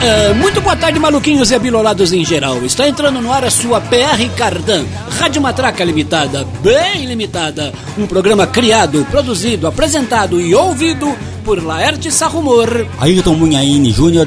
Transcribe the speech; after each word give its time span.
Uh, 0.00 0.34
muito 0.36 0.62
boa 0.62 0.74
tarde, 0.74 0.98
maluquinhos 0.98 1.50
e 1.50 1.54
abilolados 1.54 2.10
em 2.10 2.24
geral. 2.24 2.64
Está 2.64 2.88
entrando 2.88 3.20
no 3.20 3.30
ar 3.30 3.44
a 3.44 3.50
sua 3.50 3.82
PR 3.82 4.34
Cardan, 4.34 4.82
Rádio 5.18 5.42
Matraca 5.42 5.84
Limitada, 5.84 6.46
bem 6.62 7.04
limitada. 7.04 7.70
Um 7.98 8.06
programa 8.06 8.46
criado, 8.46 9.06
produzido, 9.10 9.66
apresentado 9.66 10.40
e 10.40 10.54
ouvido 10.54 11.14
por 11.44 11.62
Laerte 11.62 12.10
Sarrumor, 12.10 12.86
Ayrton 12.98 13.34
Munhaine 13.34 13.90
Júnior 13.90 14.26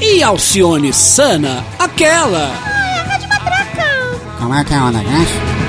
e 0.00 0.22
Alcione 0.22 0.90
Sana, 0.94 1.62
aquela. 1.78 2.50
Ai, 2.64 2.98
a 2.98 3.02
Rádio 3.02 3.28
Matraca. 3.28 3.84
Como 4.38 4.54
é 4.54 4.64
que 4.64 4.72
é 4.72 4.80
o 4.80 4.90
negócio? 4.90 5.63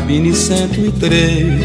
Cabine 0.00 0.34
103 0.34 1.60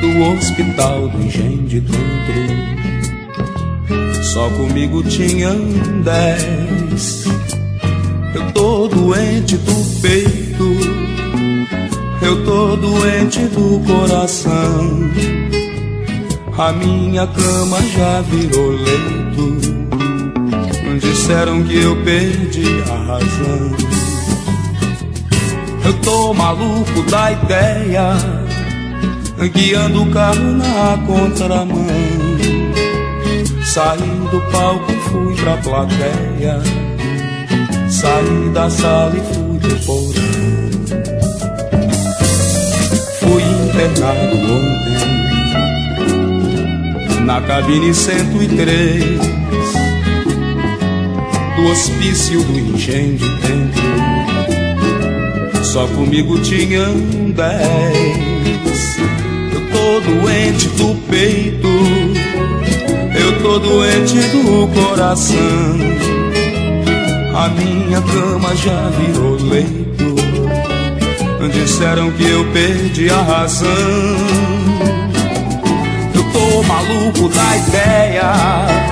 do 0.00 0.22
hospital 0.32 1.08
do 1.10 1.22
Engenho 1.22 1.62
de 1.64 1.80
Dentro. 1.80 3.04
Só 4.22 4.48
comigo 4.48 5.02
tinham 5.02 5.58
dez. 6.02 7.24
Eu 8.34 8.50
tô 8.52 8.88
doente 8.88 9.58
do 9.58 10.00
peito, 10.00 10.74
eu 12.22 12.42
tô 12.46 12.76
doente 12.76 13.40
do 13.40 13.78
coração. 13.86 15.10
A 16.56 16.72
minha 16.72 17.26
cama 17.26 17.82
já 17.94 18.22
virou 18.22 18.70
leito. 18.70 19.58
Disseram 20.98 21.62
que 21.62 21.76
eu 21.76 21.94
perdi 22.04 22.82
a 22.90 22.96
razão. 23.04 23.93
Tô 26.04 26.34
maluco 26.34 27.02
da 27.10 27.32
ideia, 27.32 28.12
guiando 29.52 30.02
o 30.02 30.10
carro 30.10 30.52
na 30.52 30.98
contramão. 31.06 31.84
Saí 33.64 34.28
do 34.30 34.40
palco, 34.52 34.92
fui 34.92 35.34
pra 35.36 35.56
plateia. 35.56 36.60
Saí 37.88 38.50
da 38.52 38.68
sala 38.68 39.14
e 39.16 39.20
fui 39.34 39.58
pro 39.58 39.76
porão. 39.86 40.24
Fui 43.20 43.42
internado 43.42 44.36
ontem 44.36 45.24
na 47.24 47.40
cabine 47.40 47.94
103 47.94 49.18
do 51.56 51.66
hospício 51.70 52.42
do 52.42 52.76
de 52.76 53.18
tempo. 53.40 54.33
Só 55.64 55.86
comigo 55.88 56.38
tinham 56.40 56.94
dez. 57.34 58.98
Eu 59.52 59.60
tô 59.72 60.00
doente 60.00 60.68
do 60.68 60.94
peito, 61.08 61.68
eu 63.18 63.42
tô 63.42 63.58
doente 63.58 64.20
do 64.28 64.68
coração. 64.68 65.94
A 67.34 67.48
minha 67.48 68.00
cama 68.00 68.54
já 68.54 68.90
virou 68.90 69.36
leito. 69.42 69.84
Disseram 71.52 72.10
que 72.12 72.24
eu 72.24 72.44
perdi 72.52 73.10
a 73.10 73.20
razão. 73.20 73.68
Eu 76.14 76.24
tô 76.32 76.62
maluco 76.62 77.28
da 77.28 77.56
ideia 77.56 78.84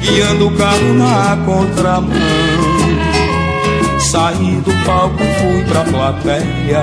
guiando 0.00 0.48
o 0.48 0.56
carro 0.56 0.94
na 0.94 1.38
contramão. 1.46 2.49
Saí 4.10 4.60
do 4.62 4.72
palco, 4.84 5.18
fui 5.18 5.64
pra 5.66 5.84
plateia. 5.84 6.82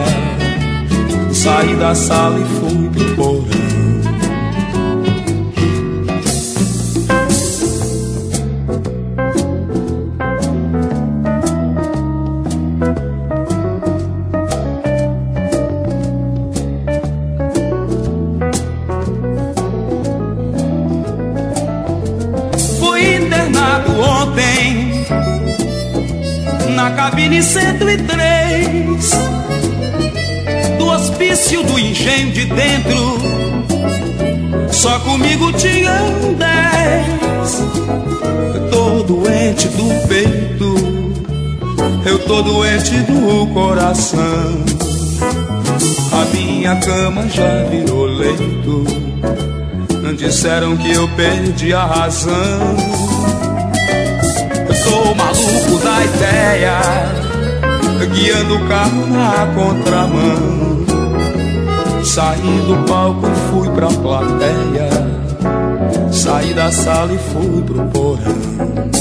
Saí 1.33 1.75
da 1.75 1.93
sala 1.93 2.39
e 2.39 2.45
fui 2.45 2.89
pro 2.89 3.15
porão. 3.17 3.36
Tô 42.27 42.41
doente 42.41 42.97
do 43.03 43.47
coração. 43.53 44.65
A 46.11 46.25
minha 46.35 46.75
cama 46.75 47.27
já 47.29 47.63
virou 47.69 48.05
leito. 48.05 48.85
Disseram 50.17 50.75
que 50.77 50.91
eu 50.93 51.07
perdi 51.09 51.73
a 51.73 51.85
razão. 51.85 52.33
Eu 54.67 54.75
sou 54.75 55.15
maluco 55.15 55.83
da 55.83 56.03
ideia, 56.03 56.81
guiando 58.13 58.55
o 58.55 58.67
carro 58.67 59.05
na 59.07 59.47
contramão. 59.53 60.85
Saí 62.03 62.61
do 62.67 62.83
palco 62.87 63.27
e 63.27 63.51
fui 63.51 63.69
pra 63.69 63.87
plateia. 63.87 64.89
Saí 66.11 66.53
da 66.53 66.71
sala 66.71 67.13
e 67.13 67.17
fui 67.17 67.61
pro 67.61 67.85
porão. 67.87 68.96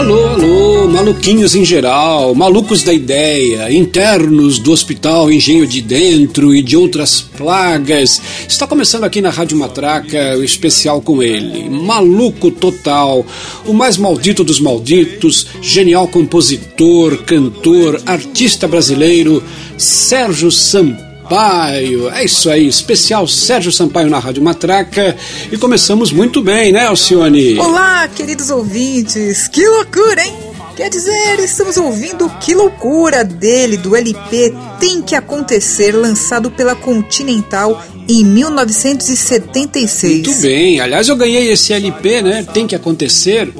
Alô, 0.00 0.28
alô, 0.28 0.88
maluquinhos 0.88 1.54
em 1.54 1.62
geral, 1.62 2.34
malucos 2.34 2.82
da 2.82 2.90
ideia, 2.90 3.70
internos 3.70 4.58
do 4.58 4.72
Hospital 4.72 5.30
Engenho 5.30 5.66
de 5.66 5.82
Dentro 5.82 6.54
e 6.54 6.62
de 6.62 6.74
outras 6.74 7.20
plagas. 7.20 8.18
Está 8.48 8.66
começando 8.66 9.04
aqui 9.04 9.20
na 9.20 9.28
Rádio 9.28 9.58
Matraca 9.58 10.38
o 10.38 10.42
especial 10.42 11.02
com 11.02 11.22
ele, 11.22 11.68
maluco 11.68 12.50
total, 12.50 13.26
o 13.66 13.74
mais 13.74 13.98
maldito 13.98 14.42
dos 14.42 14.58
malditos, 14.58 15.48
genial 15.60 16.08
compositor, 16.08 17.18
cantor, 17.24 18.00
artista 18.06 18.66
brasileiro, 18.66 19.44
Sérgio 19.76 20.50
Sampaio. 20.50 21.09
Sampaio. 21.30 22.10
É 22.10 22.24
isso 22.24 22.50
aí, 22.50 22.66
especial 22.66 23.28
Sérgio 23.28 23.70
Sampaio 23.70 24.10
na 24.10 24.18
Rádio 24.18 24.42
Matraca. 24.42 25.16
E 25.50 25.56
começamos 25.56 26.10
muito 26.10 26.42
bem, 26.42 26.72
né, 26.72 26.86
Alcione? 26.86 27.56
Olá, 27.56 28.08
queridos 28.08 28.50
ouvintes. 28.50 29.46
Que 29.46 29.64
loucura, 29.64 30.24
hein? 30.24 30.32
Quer 30.74 30.90
dizer, 30.90 31.38
estamos 31.38 31.76
ouvindo 31.76 32.28
Que 32.40 32.52
Loucura 32.54 33.22
dele, 33.22 33.76
do 33.76 33.94
LP 33.94 34.52
Tem 34.80 35.02
Que 35.02 35.14
Acontecer, 35.14 35.92
lançado 35.92 36.50
pela 36.50 36.74
Continental 36.74 37.80
em 38.08 38.24
1976. 38.24 40.26
Muito 40.26 40.40
bem. 40.40 40.80
Aliás, 40.80 41.08
eu 41.08 41.14
ganhei 41.14 41.52
esse 41.52 41.72
LP, 41.72 42.22
né? 42.22 42.44
Tem 42.52 42.66
Que 42.66 42.74
Acontecer, 42.74 43.52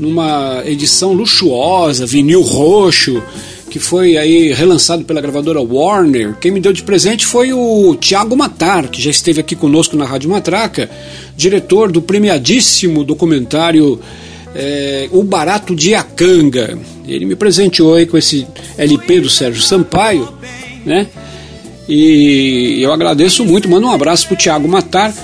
numa 0.00 0.62
edição 0.64 1.12
luxuosa, 1.12 2.06
vinil 2.06 2.42
roxo 2.42 3.22
que 3.68 3.78
foi 3.78 4.16
aí 4.16 4.52
relançado 4.52 5.04
pela 5.04 5.20
gravadora 5.20 5.60
Warner. 5.60 6.34
Quem 6.40 6.50
me 6.50 6.60
deu 6.60 6.72
de 6.72 6.82
presente 6.82 7.26
foi 7.26 7.52
o 7.52 7.94
Tiago 7.94 8.36
Matar, 8.36 8.88
que 8.88 9.00
já 9.00 9.10
esteve 9.10 9.40
aqui 9.40 9.54
conosco 9.54 9.96
na 9.96 10.04
Rádio 10.04 10.30
Matraca, 10.30 10.90
diretor 11.36 11.92
do 11.92 12.02
premiadíssimo 12.02 13.04
documentário 13.04 14.00
é, 14.54 15.08
O 15.12 15.22
Barato 15.22 15.74
de 15.74 15.94
Acanga. 15.94 16.78
Ele 17.06 17.26
me 17.26 17.36
presenteou 17.36 17.94
aí 17.94 18.06
com 18.06 18.16
esse 18.16 18.46
LP 18.76 19.20
do 19.20 19.30
Sérgio 19.30 19.62
Sampaio, 19.62 20.28
né? 20.84 21.06
E 21.88 22.78
eu 22.82 22.92
agradeço 22.92 23.44
muito, 23.44 23.68
mando 23.68 23.86
um 23.86 23.90
abraço 23.90 24.26
pro 24.26 24.36
Tiago 24.36 24.68
Matar 24.68 25.14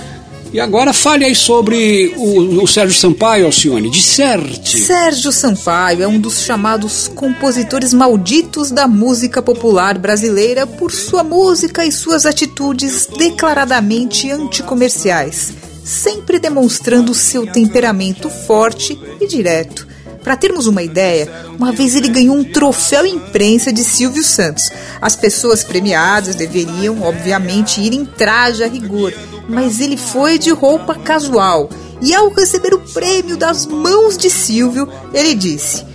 E 0.55 0.59
agora 0.61 0.93
fale 0.93 1.25
aí 1.25 1.35
sobre 1.35 2.13
o, 2.15 2.63
o 2.63 2.65
Sérgio 2.65 2.97
Sampaio, 2.97 3.45
Alcione, 3.45 3.89
disserte. 3.89 4.77
Sérgio 4.77 5.29
Sampaio 5.29 6.01
é 6.01 6.07
um 6.07 6.17
dos 6.17 6.45
chamados 6.45 7.09
compositores 7.09 7.93
malditos 7.93 8.71
da 8.71 8.87
música 8.87 9.41
popular 9.41 9.97
brasileira 9.97 10.65
por 10.65 10.93
sua 10.93 11.25
música 11.25 11.85
e 11.85 11.91
suas 11.91 12.25
atitudes 12.25 13.05
declaradamente 13.17 14.31
anticomerciais, 14.31 15.51
sempre 15.83 16.39
demonstrando 16.39 17.13
seu 17.13 17.45
temperamento 17.45 18.29
forte 18.29 18.97
e 19.19 19.27
direto. 19.27 19.85
Para 20.25 20.35
termos 20.35 20.65
uma 20.65 20.81
ideia, 20.81 21.31
uma 21.55 21.71
vez 21.71 21.95
ele 21.95 22.07
ganhou 22.07 22.35
um 22.35 22.43
troféu 22.43 23.05
imprensa 23.05 23.71
de 23.71 23.83
Silvio 23.83 24.23
Santos. 24.23 24.71
As 24.99 25.15
pessoas 25.15 25.63
premiadas 25.63 26.33
deveriam, 26.33 27.03
obviamente, 27.03 27.79
ir 27.79 27.93
em 27.93 28.03
traje 28.03 28.63
a 28.63 28.67
rigor, 28.67 29.13
mas 29.47 29.79
ele 29.79 29.95
foi 29.95 30.39
de 30.39 30.49
roupa 30.49 30.95
casual. 30.95 31.69
E 32.01 32.11
ao 32.11 32.33
receber 32.33 32.73
o 32.73 32.79
prêmio 32.79 33.37
das 33.37 33.67
mãos 33.67 34.17
de 34.17 34.31
Silvio, 34.31 34.89
ele 35.13 35.35
disse: 35.35 35.85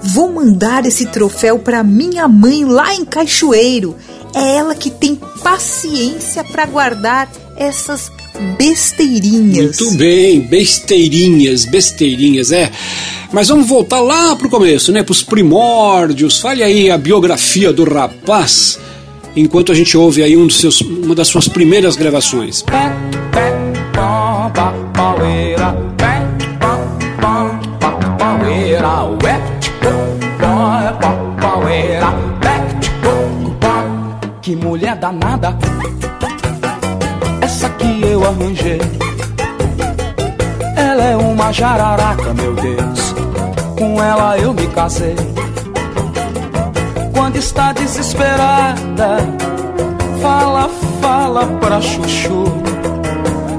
Vou 0.00 0.32
mandar 0.32 0.86
esse 0.86 1.06
troféu 1.06 1.58
para 1.58 1.82
minha 1.82 2.28
mãe 2.28 2.64
lá 2.64 2.94
em 2.94 3.04
Cachoeiro. 3.04 3.96
É 4.32 4.54
ela 4.54 4.76
que 4.76 4.90
tem 4.90 5.16
paciência 5.42 6.44
para 6.44 6.64
guardar 6.64 7.28
essas 7.56 8.08
besteirinhas. 8.56 9.80
Muito 9.80 9.96
bem, 9.96 10.40
besteirinhas, 10.40 11.64
besteirinhas, 11.64 12.52
é. 12.52 12.70
Mas 13.32 13.48
vamos 13.48 13.68
voltar 13.68 14.00
lá 14.00 14.34
pro 14.34 14.48
começo, 14.50 14.90
né? 14.90 15.02
Pros 15.02 15.22
primórdios. 15.22 16.40
Fale 16.40 16.62
aí 16.62 16.90
a 16.90 16.98
biografia 16.98 17.72
do 17.72 17.84
rapaz, 17.84 18.78
enquanto 19.36 19.70
a 19.70 19.74
gente 19.74 19.96
ouve 19.96 20.22
aí 20.22 20.36
um 20.36 20.46
dos 20.46 20.60
seus, 20.60 20.80
uma 20.80 21.14
das 21.14 21.28
suas 21.28 21.48
primeiras 21.48 21.96
gravações. 21.96 22.64
Que 34.42 34.56
mulher 34.56 34.96
danada, 34.96 35.56
essa 37.42 37.68
que 37.70 37.99
arranjei. 38.30 38.80
Ela 40.76 41.04
é 41.04 41.16
uma 41.16 41.52
jararaca, 41.52 42.34
meu 42.34 42.54
Deus 42.54 43.20
com 43.80 44.02
ela 44.02 44.36
eu 44.36 44.52
me 44.52 44.66
casei. 44.66 45.16
Quando 47.14 47.36
está 47.36 47.72
desesperada, 47.72 49.16
fala, 50.20 50.68
fala 51.00 51.46
pra 51.58 51.80
chuchu. 51.80 52.44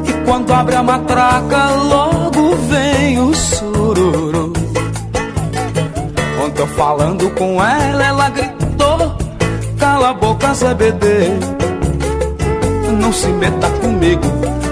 E 0.07 0.25
quando 0.25 0.53
abre 0.53 0.75
a 0.75 0.83
matraca, 0.83 1.71
logo 1.71 2.56
vem 2.69 3.19
o 3.19 3.33
sururu. 3.33 4.53
Quando 6.38 6.59
eu 6.59 6.67
falando 6.67 7.29
com 7.31 7.63
ela, 7.63 8.06
ela 8.06 8.29
gritou: 8.29 9.15
Cala 9.79 10.09
a 10.12 10.13
boca, 10.13 10.53
Zé 10.53 10.75
BD. 10.75 11.70
Não 12.99 13.13
se 13.13 13.27
meta 13.27 13.69
comigo, 13.81 14.21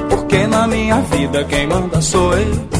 porque 0.10 0.48
na 0.48 0.68
minha 0.68 1.02
vida 1.02 1.44
quem 1.46 1.68
manda 1.68 2.02
sou 2.02 2.34
eu 2.38 2.80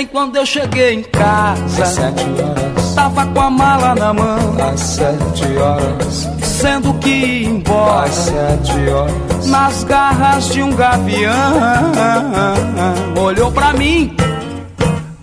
ontem 0.00 0.06
quando 0.06 0.36
eu 0.36 0.46
cheguei 0.46 0.94
em 0.94 1.02
casa. 1.02 1.82
Às 1.82 1.88
sete 1.90 2.24
horas. 2.42 2.94
Tava 2.94 3.26
com 3.26 3.40
a 3.40 3.50
mala 3.50 3.94
na 3.94 4.14
mão. 4.14 4.56
Às 4.72 4.80
sete 4.80 5.56
horas. 5.58 6.28
Sendo 6.42 6.94
que 6.94 7.08
ia 7.08 7.48
embora. 7.48 8.04
Às 8.04 8.14
sete 8.14 8.88
horas. 8.88 9.46
Nas 9.46 9.84
garras 9.84 10.48
de 10.48 10.62
um 10.62 10.74
gavião. 10.74 11.32
Olhou 13.20 13.50
pra 13.52 13.72
mim 13.72 14.16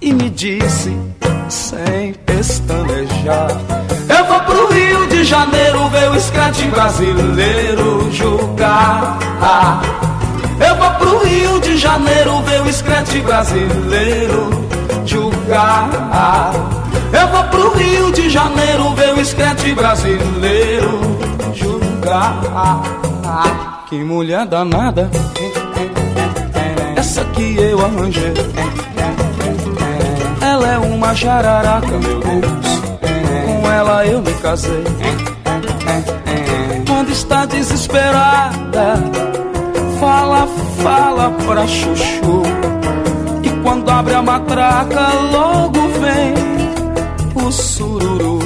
e 0.01 0.13
me 0.13 0.29
disse, 0.29 0.95
sem 1.49 2.13
pestanejar. 2.25 3.86
Janeiro 5.27 5.89
ver 5.89 6.09
o 6.09 6.15
escrante 6.15 6.63
brasileiro 6.69 8.09
julgar. 8.13 9.19
Eu 10.65 10.75
vou 10.77 10.89
pro 10.91 11.25
Rio 11.25 11.59
de 11.59 11.77
Janeiro 11.77 12.41
ver 12.43 12.61
o 12.61 12.69
escrete 12.69 13.19
brasileiro 13.19 14.49
julgar. 15.05 16.53
Eu 17.11 17.27
vou 17.27 17.43
pro 17.43 17.77
Rio 17.77 18.09
de 18.13 18.29
Janeiro 18.29 18.93
ver 18.95 19.15
o 19.15 19.19
escrete 19.19 19.73
brasileiro 19.73 20.97
julgar. 21.53 22.85
Que 23.89 24.01
mulher 24.05 24.45
danada, 24.45 25.11
essa 26.95 27.25
que 27.25 27.57
eu 27.57 27.85
arranjei. 27.85 28.33
Ela 30.41 30.67
é 30.67 30.77
uma 30.77 31.13
jararaca, 31.13 31.99
meu 31.99 32.19
Deus. 32.21 32.76
Com 33.67 33.73
ela 33.73 34.05
eu 34.05 34.21
me 34.21 34.33
casei. 34.35 34.83
Quando 36.87 37.11
está 37.11 37.45
desesperada, 37.45 38.95
fala, 39.99 40.47
fala 40.81 41.31
pra 41.45 41.67
chuchu 41.67 42.43
quando 43.63 43.89
abre 43.89 44.13
a 44.13 44.21
matraca, 44.21 45.13
logo 45.33 45.79
vem 45.99 47.43
o 47.45 47.51
sururu. 47.51 48.39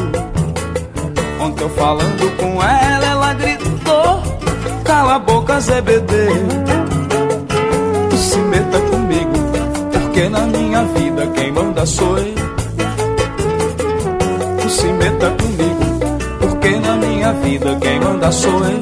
Ontem 1.39 1.63
eu 1.65 1.69
falando 1.69 2.37
com 2.37 2.63
ela, 2.63 3.05
ela 3.05 3.33
gritou: 3.35 4.23
Cala 4.83 5.15
a 5.17 5.19
boca, 5.19 5.59
ZBD. 5.59 6.15
Se 8.17 8.37
meta 8.39 8.79
comigo, 8.89 9.33
porque 9.91 10.29
na 10.29 10.41
minha 10.47 10.83
vida 10.85 11.27
quem 11.35 11.51
manda 11.51 11.85
sou 11.85 12.17
eu. 12.17 12.50
Se 15.01 15.07
meta 15.07 15.31
comigo, 15.31 15.85
porque 16.43 16.75
na 16.75 16.95
minha 16.97 17.33
vida 17.33 17.75
quem 17.81 17.99
manda 17.99 18.31
sou 18.31 18.65
eu. 18.65 18.81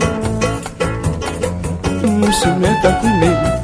Se 2.31 2.47
meta 2.47 2.91
comigo 2.93 3.59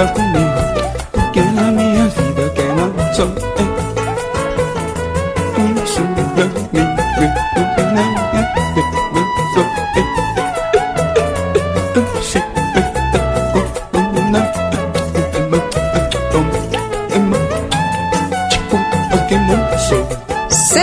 fica 0.00 0.06
comigo, 0.12 1.10
porque 1.12 1.40
na 1.40 1.70
minha 1.70 2.08
vida 2.08 2.48
quem 2.54 2.66
não 2.68 3.14
sou 3.14 3.26
eu. 3.26 3.49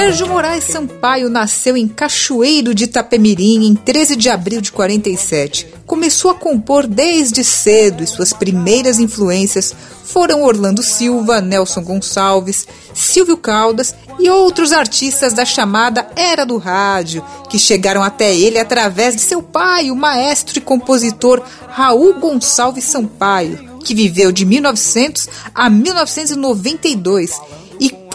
Sérgio 0.08 0.30
Moraes 0.30 0.64
Sampaio 0.64 1.30
nasceu 1.30 1.76
em 1.76 1.86
Cachoeiro 1.86 2.74
de 2.74 2.86
Itapemirim 2.86 3.68
em 3.68 3.76
13 3.76 4.16
de 4.16 4.30
abril 4.30 4.62
de 4.62 4.72
47 4.72 5.68
começou 5.86 6.32
a 6.32 6.36
compor 6.36 6.88
desde 6.88 7.44
cedo 7.44 8.02
e 8.02 8.08
suas 8.08 8.32
primeiras 8.32 9.00
influências 9.00 9.76
foram 10.06 10.44
Orlando 10.44 10.82
Silva, 10.82 11.42
Nelson 11.42 11.82
Gonçalves, 11.82 12.66
Silvio 12.94 13.36
Caldas 13.36 13.94
e 14.18 14.30
outros 14.30 14.72
artistas 14.72 15.34
da 15.34 15.44
chamada 15.44 16.08
Era 16.16 16.46
do 16.46 16.58
Rádio, 16.58 17.22
que 17.50 17.60
chegaram 17.60 18.02
até 18.02 18.34
ele 18.34 18.58
através 18.58 19.14
de 19.14 19.22
seu 19.22 19.44
pai, 19.44 19.92
o 19.92 19.96
maestro 19.96 20.58
e 20.58 20.62
compositor 20.62 21.42
Raul 21.68 22.14
Gonçalves 22.14 22.86
Sampaio, 22.86 23.78
que 23.84 23.94
viveu 23.94 24.32
de 24.32 24.46
1900 24.46 25.28
a 25.54 25.70
1992 25.70 27.42
e 27.67 27.67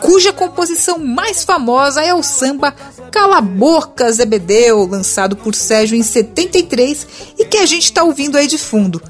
cuja 0.03 0.33
composição 0.33 0.99
mais 0.99 1.45
famosa 1.45 2.03
é 2.03 2.13
o 2.13 2.23
samba 2.23 2.75
Cala 3.11 3.39
a 3.39 3.41
Boca 3.41 4.11
Zebedeu, 4.11 4.85
lançado 4.85 5.37
por 5.37 5.55
Sérgio 5.55 5.97
em 5.97 6.03
73 6.03 7.07
e 7.39 7.45
que 7.45 7.59
a 7.59 7.67
gente 7.67 7.85
está 7.85 8.03
ouvindo 8.03 8.37
aí 8.37 8.47
de 8.47 8.59
fundo. 8.59 9.01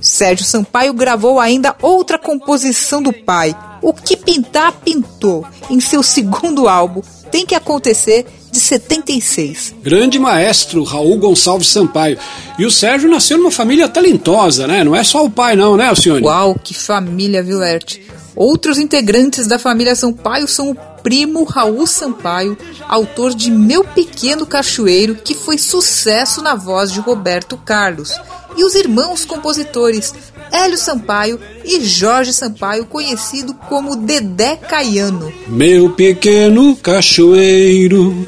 Sérgio 0.00 0.46
Sampaio 0.46 0.94
gravou 0.94 1.38
ainda 1.38 1.76
outra 1.82 2.18
composição 2.18 3.02
do 3.02 3.12
pai, 3.12 3.54
O 3.82 3.92
Que 3.92 4.16
Pintar 4.16 4.72
Pintou, 4.72 5.44
em 5.68 5.78
seu 5.78 6.02
segundo 6.02 6.68
álbum, 6.68 7.02
Tem 7.30 7.44
Que 7.44 7.54
Acontecer, 7.54 8.26
de 8.50 8.58
76. 8.58 9.74
Grande 9.82 10.18
maestro 10.18 10.82
Raul 10.82 11.18
Gonçalves 11.18 11.68
Sampaio. 11.68 12.18
E 12.58 12.64
o 12.64 12.70
Sérgio 12.70 13.10
nasceu 13.10 13.38
numa 13.38 13.50
família 13.50 13.88
talentosa, 13.88 14.66
né? 14.66 14.82
Não 14.82 14.96
é 14.96 15.04
só 15.04 15.24
o 15.24 15.30
pai, 15.30 15.54
não, 15.54 15.76
né, 15.76 15.86
Alcione? 15.86 16.24
Uau, 16.24 16.54
que 16.54 16.74
família, 16.74 17.42
Vilerte. 17.42 18.02
Outros 18.40 18.78
integrantes 18.78 19.46
da 19.46 19.58
família 19.58 19.94
Sampaio 19.94 20.48
são 20.48 20.70
o 20.70 20.74
primo 21.02 21.44
Raul 21.44 21.86
Sampaio, 21.86 22.56
autor 22.88 23.34
de 23.34 23.50
Meu 23.50 23.84
Pequeno 23.84 24.46
Cachoeiro, 24.46 25.16
que 25.16 25.34
foi 25.34 25.58
sucesso 25.58 26.40
na 26.40 26.54
voz 26.54 26.90
de 26.90 27.00
Roberto 27.00 27.58
Carlos, 27.58 28.18
e 28.56 28.64
os 28.64 28.74
irmãos 28.74 29.26
compositores 29.26 30.14
Hélio 30.50 30.78
Sampaio 30.78 31.38
e 31.62 31.82
Jorge 31.82 32.32
Sampaio, 32.32 32.86
conhecido 32.86 33.52
como 33.52 33.94
Dedé 33.94 34.56
Caiano. 34.56 35.30
Meu 35.46 35.90
pequeno 35.90 36.74
cachoeiro 36.76 38.26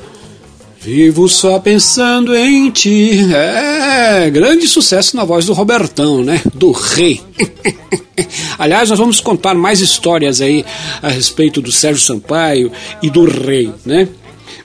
Vivo 0.83 1.29
só 1.29 1.61
pensando 1.61 2.35
em 2.35 2.69
ti. 2.69 3.33
É, 3.33 4.29
grande 4.31 4.67
sucesso 4.67 5.15
na 5.15 5.25
voz 5.25 5.47
do 5.47 5.53
Robertão, 5.53 6.25
né? 6.25 6.41
Do 6.53 6.73
rei. 6.73 7.21
Aliás, 8.59 8.91
nós 8.91 8.99
vamos 8.99 9.21
contar 9.21 9.55
mais 9.55 9.81
histórias 9.81 10.41
aí 10.41 10.65
a 11.01 11.09
respeito 11.09 11.63
do 11.63 11.71
Sérgio 11.71 12.03
Sampaio 12.03 12.73
e 13.01 13.09
do 13.09 13.25
rei, 13.25 13.73
né? 13.87 14.09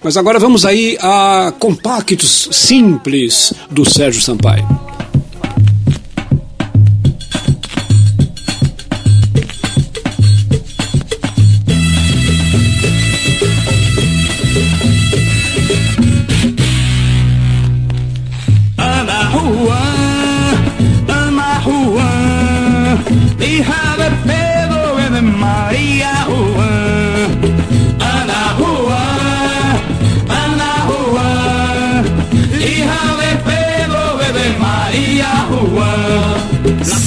Mas 0.03 0.17
agora 0.17 0.39
vamos 0.39 0.65
aí 0.65 0.97
a 1.01 1.53
compactos 1.59 2.49
simples 2.51 3.53
do 3.69 3.87
Sérgio 3.87 4.19
Sampaio. 4.19 4.96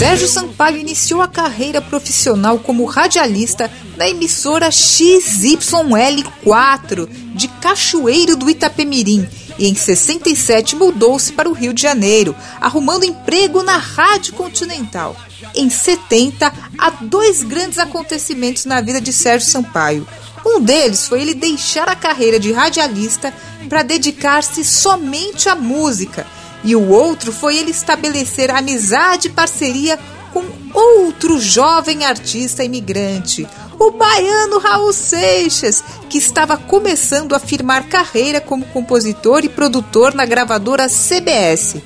Sérgio 0.01 0.27
Sampaio 0.27 0.79
iniciou 0.79 1.21
a 1.21 1.29
carreira 1.29 1.83
profissional 1.83 2.59
como 2.59 2.87
radialista 2.87 3.71
na 3.99 4.09
emissora 4.09 4.71
XYL4 4.71 7.07
de 7.35 7.47
Cachoeiro 7.61 8.35
do 8.35 8.49
Itapemirim 8.49 9.29
e 9.59 9.69
em 9.69 9.75
67 9.75 10.75
mudou-se 10.75 11.31
para 11.35 11.51
o 11.51 11.53
Rio 11.53 11.75
de 11.75 11.83
Janeiro, 11.83 12.35
arrumando 12.59 13.05
emprego 13.05 13.63
na 13.63 13.77
Rádio 13.77 14.33
Continental. 14.33 15.15
Em 15.55 15.69
70, 15.69 16.51
há 16.79 16.91
dois 17.03 17.43
grandes 17.43 17.77
acontecimentos 17.77 18.65
na 18.65 18.81
vida 18.81 19.03
de 19.03 19.13
Sérgio 19.13 19.51
Sampaio. 19.51 20.09
Um 20.47 20.63
deles 20.63 21.07
foi 21.07 21.21
ele 21.21 21.35
deixar 21.35 21.91
a 21.91 21.95
carreira 21.95 22.41
de 22.41 22.53
radialista 22.53 23.35
para 23.69 23.83
dedicar-se 23.83 24.65
somente 24.65 25.51
à 25.51 25.55
música 25.55 26.27
e 26.63 26.77
o 26.77 26.89
outro 26.89 27.33
foi 27.33 27.57
ele 27.57 27.71
estabelecer 27.71 28.51
amizade 28.51 29.29
e 29.29 29.31
parceria 29.31 29.99
com 30.33 30.45
outro 30.73 31.41
jovem 31.41 32.05
artista 32.05 32.63
imigrante, 32.63 33.47
o 33.79 33.91
baiano 33.91 34.59
Raul 34.59 34.93
Seixas, 34.93 35.83
que 36.09 36.19
estava 36.19 36.57
começando 36.57 37.35
a 37.35 37.41
firmar 37.41 37.89
carreira 37.89 38.41
como 38.41 38.67
compositor 38.67 39.45
e 39.45 39.49
produtor 39.49 40.15
na 40.15 40.25
gravadora 40.25 40.89
CBS. 40.89 41.77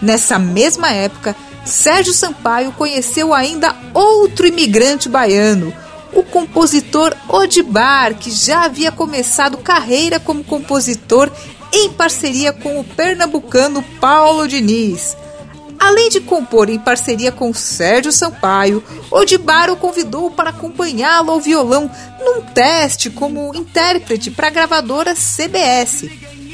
Nessa 0.00 0.38
mesma 0.38 0.90
época, 0.90 1.34
Sérgio 1.64 2.12
Sampaio 2.12 2.72
conheceu 2.72 3.34
ainda 3.34 3.74
outro 3.92 4.46
imigrante 4.46 5.08
baiano, 5.08 5.72
o 6.12 6.22
compositor 6.22 7.14
Odibar, 7.28 8.14
que 8.14 8.30
já 8.30 8.64
havia 8.64 8.90
começado 8.90 9.58
carreira 9.58 10.18
como 10.18 10.44
compositor 10.44 11.30
em 11.72 11.90
parceria 11.90 12.52
com 12.52 12.80
o 12.80 12.84
pernambucano 12.84 13.82
Paulo 14.00 14.46
Diniz. 14.48 15.16
Além 15.78 16.10
de 16.10 16.20
compor 16.20 16.68
em 16.68 16.78
parceria 16.78 17.32
com 17.32 17.54
Sérgio 17.54 18.12
Sampaio, 18.12 18.84
Odibar 19.10 19.70
o 19.70 19.76
convidou 19.76 20.30
para 20.30 20.50
acompanhá-lo 20.50 21.30
ao 21.30 21.40
violão 21.40 21.90
num 22.22 22.42
teste 22.42 23.08
como 23.08 23.54
intérprete 23.54 24.30
para 24.30 24.48
a 24.48 24.50
gravadora 24.50 25.14
CBS. 25.14 26.06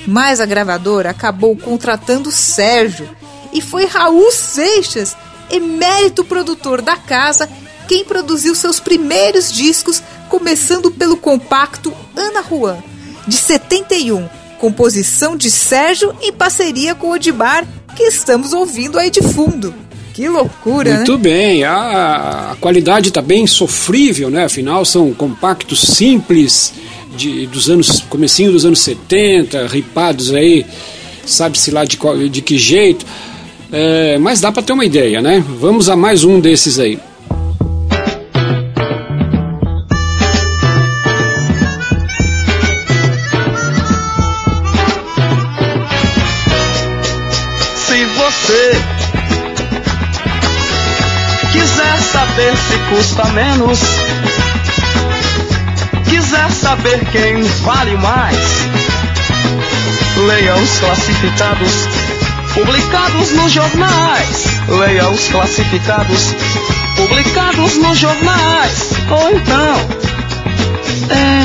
Mas 0.07 0.41
a 0.41 0.47
gravadora 0.47 1.11
acabou 1.11 1.57
contratando 1.57 2.31
Sérgio 2.31 3.09
e 3.53 3.61
foi 3.61 3.85
Raul 3.87 4.31
Seixas, 4.31 5.17
emérito 5.51 6.25
produtor 6.25 6.81
da 6.81 6.97
casa, 6.97 7.49
quem 7.89 8.05
produziu 8.05 8.55
seus 8.55 8.79
primeiros 8.79 9.53
discos, 9.53 10.03
começando 10.29 10.91
pelo 10.91 11.17
compacto 11.17 11.93
Ana 12.15 12.43
Juan, 12.43 12.79
de 13.27 13.37
71 13.37 14.29
composição 14.57 15.37
de 15.37 15.51
Sérgio 15.51 16.15
em 16.21 16.33
parceria 16.33 16.95
com 16.95 17.09
o 17.09 17.13
Odibar, 17.13 17.67
que 17.95 18.05
estamos 18.05 18.53
ouvindo 18.53 18.99
aí 18.99 19.11
de 19.11 19.23
fundo. 19.23 19.75
Que 20.13 20.29
loucura, 20.29 20.95
Muito 20.95 21.13
né? 21.13 21.19
bem, 21.19 21.65
a, 21.65 22.53
a 22.53 22.57
qualidade 22.57 23.09
está 23.09 23.21
bem 23.21 23.47
sofrível, 23.47 24.31
né? 24.31 24.45
Afinal, 24.47 24.83
são 24.83 25.13
compactos 25.13 25.81
simples 25.81 26.73
de, 27.15 27.47
dos 27.47 27.69
anos, 27.69 28.01
comecinho 28.09 28.51
dos 28.51 28.65
anos 28.65 28.79
70, 28.79 29.67
ripados 29.67 30.33
aí, 30.33 30.65
sabe-se 31.27 31.71
lá 31.71 31.85
de, 31.85 31.99
qual, 31.99 32.17
de 32.17 32.41
que 32.41 32.57
jeito. 32.57 33.05
É, 33.71 34.17
mas 34.17 34.41
dá 34.41 34.51
para 34.51 34.63
ter 34.63 34.73
uma 34.73 34.87
ideia, 34.87 35.21
né? 35.21 35.45
Vamos 35.61 35.91
a 35.91 35.97
mais 35.97 36.25
um 36.25 36.41
desses 36.41 36.79
aí. 36.79 36.99
Custa 53.17 53.33
menos. 53.33 53.81
Quiser 56.09 56.51
saber 56.51 57.01
quem 57.11 57.43
vale 57.65 57.97
mais, 57.97 58.37
leia 60.27 60.55
os 60.57 60.79
classificados 60.79 61.73
publicados 62.55 63.33
nos 63.33 63.53
jornais. 63.53 64.45
Leia 64.69 65.09
os 65.09 65.29
classificados 65.29 66.35
publicados 66.97 67.77
nos 67.79 67.99
jornais. 67.99 68.91
Ou 69.11 69.31
então, 69.31 69.77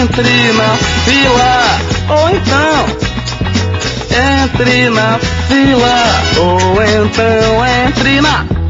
entre 0.01 0.53
na 0.53 0.77
fila. 1.05 1.79
Ou 2.09 2.29
então, 2.35 2.85
entre 4.51 4.89
na 4.89 5.19
fila. 5.47 6.03
Ou 6.37 6.83
então, 6.83 7.65
entre 7.85 8.21
na 8.21 8.60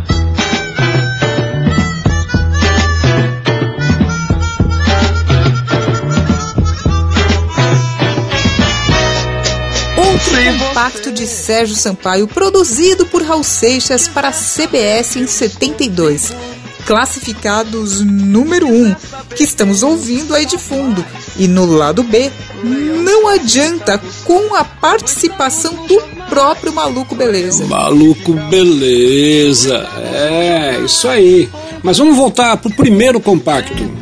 compacto 10.71 11.11
de 11.11 11.27
Sérgio 11.27 11.75
Sampaio, 11.75 12.27
produzido 12.27 13.05
por 13.05 13.21
Raul 13.21 13.43
Seixas 13.43 14.07
para 14.07 14.29
a 14.29 14.31
CBS 14.31 15.17
em 15.17 15.27
72. 15.27 16.33
Classificados 16.85 18.01
número 18.01 18.67
1, 18.67 18.95
que 19.35 19.43
estamos 19.43 19.83
ouvindo 19.83 20.33
aí 20.33 20.45
de 20.45 20.57
fundo. 20.57 21.05
E 21.37 21.47
no 21.47 21.65
lado 21.65 22.03
B, 22.03 22.31
não 22.63 23.27
adianta, 23.27 24.01
com 24.23 24.55
a 24.55 24.63
participação 24.63 25.85
do 25.85 26.01
próprio 26.27 26.73
Maluco 26.73 27.13
Beleza. 27.15 27.65
Maluco 27.65 28.33
Beleza, 28.49 29.87
é, 29.97 30.81
isso 30.83 31.07
aí. 31.07 31.49
Mas 31.83 31.97
vamos 31.97 32.15
voltar 32.15 32.57
pro 32.57 32.71
primeiro 32.71 33.19
compacto. 33.19 34.00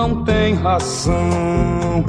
Não 0.00 0.24
tem 0.24 0.54
razão. 0.54 2.04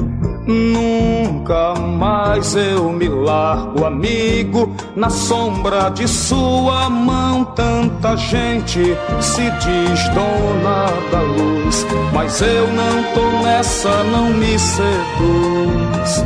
Nunca 0.46 1.74
mais 1.74 2.56
eu 2.56 2.90
me 2.90 3.06
largo, 3.06 3.84
amigo, 3.84 4.74
na 4.96 5.10
sombra 5.10 5.90
de 5.90 6.08
sua 6.08 6.88
mão. 6.88 7.44
Tanta 7.44 8.16
gente 8.16 8.96
se 9.20 9.50
diz 9.50 10.08
dona 10.08 10.86
da 11.10 11.20
luz, 11.20 11.86
mas 12.14 12.40
eu 12.40 12.66
não 12.68 13.02
tô 13.12 13.44
nessa, 13.44 14.02
não 14.04 14.30
me 14.30 14.58
seduz. 14.58 16.24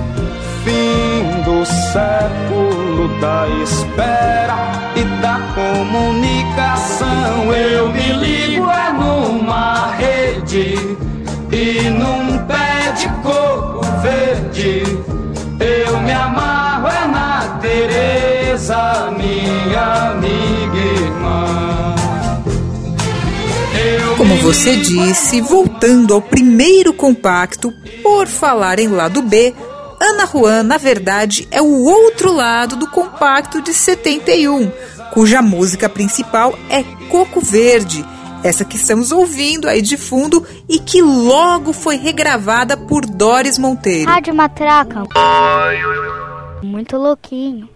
Fim 0.63 1.43
do 1.45 1.65
século 1.67 3.09
da 3.21 3.49
espera 3.63 4.93
e 4.95 5.03
da 5.21 5.41
comunicação. 5.55 7.53
Eu 7.53 7.89
me 7.91 8.13
ligo 8.13 8.71
é 8.71 8.93
numa 8.93 9.89
rede 9.93 10.97
e 11.57 11.89
num 11.89 12.37
pé 12.47 12.93
de 12.93 13.09
coco 13.23 13.81
verde. 14.03 14.83
Eu 15.59 16.01
me 16.03 16.13
amarro 16.13 16.87
é 16.87 17.09
na 17.09 17.59
Teresa, 17.63 19.11
minha 19.17 20.11
amiga 20.11 20.77
irmã. 20.77 21.95
Eu 23.75 24.17
como 24.17 24.37
você 24.37 24.77
disse, 24.77 25.41
voltando 25.41 26.13
ao 26.13 26.21
primeiro 26.21 26.93
compacto, 26.93 27.73
por 28.03 28.27
falar 28.27 28.79
em 28.79 28.89
lado 28.89 29.23
B, 29.23 29.55
Ana 29.99 30.27
Juan, 30.27 30.63
na 30.63 30.77
verdade, 30.77 31.49
é 31.51 31.63
o 31.63 31.85
outro 31.85 32.33
lado 32.33 32.77
do 32.77 32.87
compacto 32.91 33.63
de 33.63 33.73
71, 33.73 34.71
cuja 35.15 35.41
música 35.41 35.89
principal 35.89 36.55
é 36.69 36.83
Coco 37.09 37.41
Verde, 37.41 38.05
essa 38.43 38.65
que 38.65 38.77
estamos 38.77 39.13
ouvindo 39.13 39.69
aí 39.69 39.83
de 39.83 39.97
fundo 39.97 40.45
e 40.69 40.79
que 40.79 41.03
logo 41.03 41.73
foi 41.73 41.97
regravada 41.97 42.77
por 42.77 43.05
Doris 43.05 43.59
Monteiro. 43.59 44.11
Rádio 44.11 44.35
Matraca. 44.35 45.03
Muito 46.63 46.97
louquinho. 46.97 47.69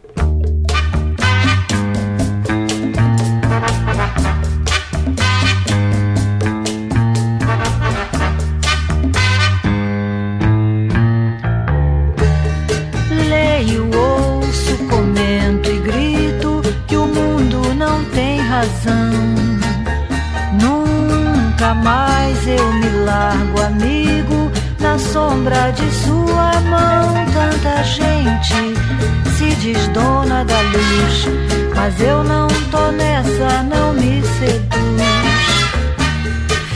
Mas 31.74 32.00
eu 32.00 32.22
não 32.22 32.46
tô 32.70 32.90
nessa, 32.92 33.62
não 33.62 33.94
me 33.94 34.22
seduz. 34.22 34.70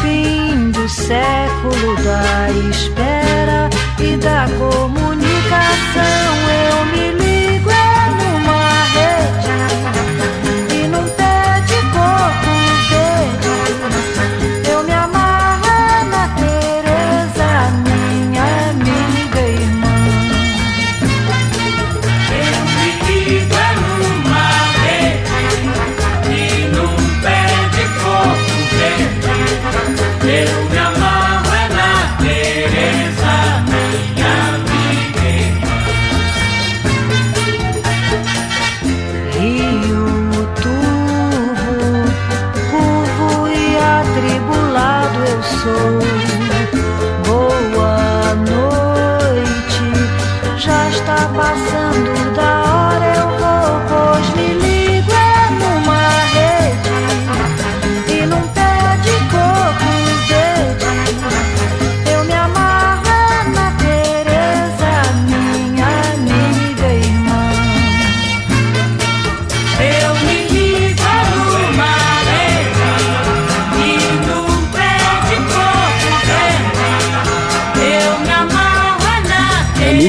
Fim 0.00 0.70
do 0.70 0.88
século 0.88 1.96
da 2.02 2.50
espera 2.70 3.68
e 4.00 4.16
da 4.16 4.46
comunicação, 4.58 4.93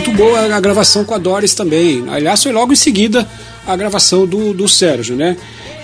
muito 0.05 0.11
boa 0.11 0.55
a 0.55 0.59
gravação 0.59 1.03
com 1.03 1.15
a 1.15 1.17
Doris 1.17 1.55
também. 1.55 2.05
Aliás, 2.07 2.43
foi 2.43 2.51
logo 2.51 2.71
em 2.71 2.75
seguida 2.75 3.27
a 3.65 3.75
gravação 3.75 4.27
do, 4.27 4.53
do 4.53 4.67
Sérgio, 4.67 5.15
né? 5.15 5.35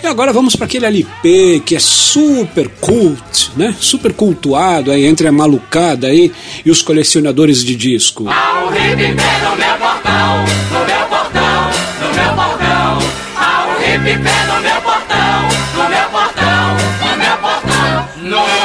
E 0.04 0.08
agora 0.08 0.32
vamos 0.32 0.56
para 0.56 0.66
aquele 0.66 0.86
LP 0.86 1.62
que 1.66 1.76
é 1.76 1.80
super 1.80 2.70
cult, 2.80 3.52
né? 3.56 3.76
Super 3.80 4.14
cultuado 4.14 4.92
aí 4.92 5.06
entre 5.06 5.28
a 5.28 5.32
malucada 5.32 6.08
aí 6.08 6.32
e 6.64 6.70
os 6.70 6.82
colecionadores 6.84 7.64
de 7.64 7.76
disco. 7.76 8.28
Ao 8.30 8.66
no 8.66 8.72
meu 8.72 9.78
portão, 9.80 10.46
no 10.72 10.86
meu 10.86 11.08
portão, 11.08 11.72
no 12.02 12.14
meu 12.14 12.34
portão. 12.36 13.00
Ao 13.38 13.68
no 13.68 14.62
meu 14.62 14.82
portão, 14.82 15.48
no 15.76 15.90
meu 15.90 16.10
portão, 16.10 16.78
no 17.02 17.18
meu 17.18 17.38
portão, 17.38 18.10
no 18.22 18.61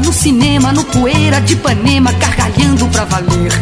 no 0.00 0.12
cinema, 0.12 0.72
no 0.72 0.84
poeira 0.84 1.40
de 1.40 1.54
Ipanema, 1.54 2.12
gargalhando 2.12 2.86
pra 2.88 3.04
valer. 3.04 3.52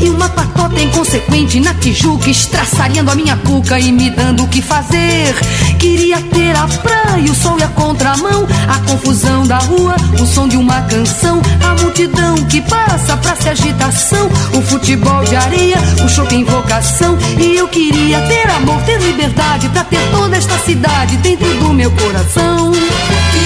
E 0.00 0.08
uma 0.08 0.28
patota 0.28 0.80
inconsequente 0.80 1.60
na 1.60 1.74
Tijuca, 1.74 2.30
estraçalhando 2.30 3.10
a 3.10 3.14
minha 3.14 3.36
cuca 3.36 3.78
e 3.78 3.90
me 3.92 4.10
dando 4.10 4.44
o 4.44 4.48
que 4.48 4.62
fazer. 4.62 5.34
Queria 5.78 6.20
ter 6.20 6.56
a 6.56 6.66
praia, 6.66 7.30
o 7.30 7.34
sol 7.34 7.58
e 7.58 7.62
a 7.62 7.68
contramão, 7.68 8.46
a 8.68 8.78
confusão 8.90 9.46
da 9.46 9.58
rua, 9.58 9.96
o 10.20 10.26
som 10.26 10.48
de 10.48 10.56
uma 10.56 10.82
canção, 10.82 11.40
a 11.64 11.80
multidão 11.80 12.36
que 12.46 12.60
passa, 12.60 13.16
praça 13.16 13.48
e 13.48 13.50
agitação, 13.50 14.28
o 14.54 14.62
futebol 14.62 15.24
de 15.24 15.36
areia, 15.36 15.78
o 16.04 16.08
show 16.08 16.26
tem 16.26 16.40
invocação. 16.40 17.16
E 17.38 17.56
eu 17.56 17.68
queria 17.68 18.20
ter 18.22 18.50
amor, 18.50 18.80
ter 18.82 19.00
liberdade, 19.00 19.68
pra 19.68 19.84
ter 19.84 20.00
toda 20.10 20.36
esta 20.36 20.58
cidade 20.58 21.16
dentro 21.18 21.48
do 21.58 21.72
meu 21.72 21.90
coração. 21.92 22.72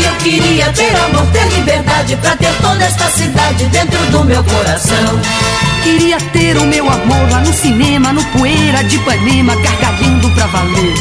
Eu 0.05 0.15
queria 0.17 0.73
ter 0.73 0.95
amor, 0.97 1.27
ter 1.33 1.47
liberdade 1.55 2.17
pra 2.17 2.37
ter 2.37 2.53
toda 2.61 2.85
esta 2.85 3.11
cidade 3.11 3.65
dentro 3.67 3.99
do 4.11 4.25
meu 4.25 4.43
coração. 4.45 5.21
Queria 5.83 6.19
ter 6.33 6.57
o 6.57 6.67
meu 6.67 6.89
amor 6.89 7.31
lá 7.31 7.41
no 7.41 7.53
cinema, 7.53 8.13
no 8.13 8.25
poeira 8.27 8.83
de 8.85 8.97
Ipanema, 8.97 9.55
gargalhando 9.57 10.31
pra 10.31 10.47
valer. 10.47 10.95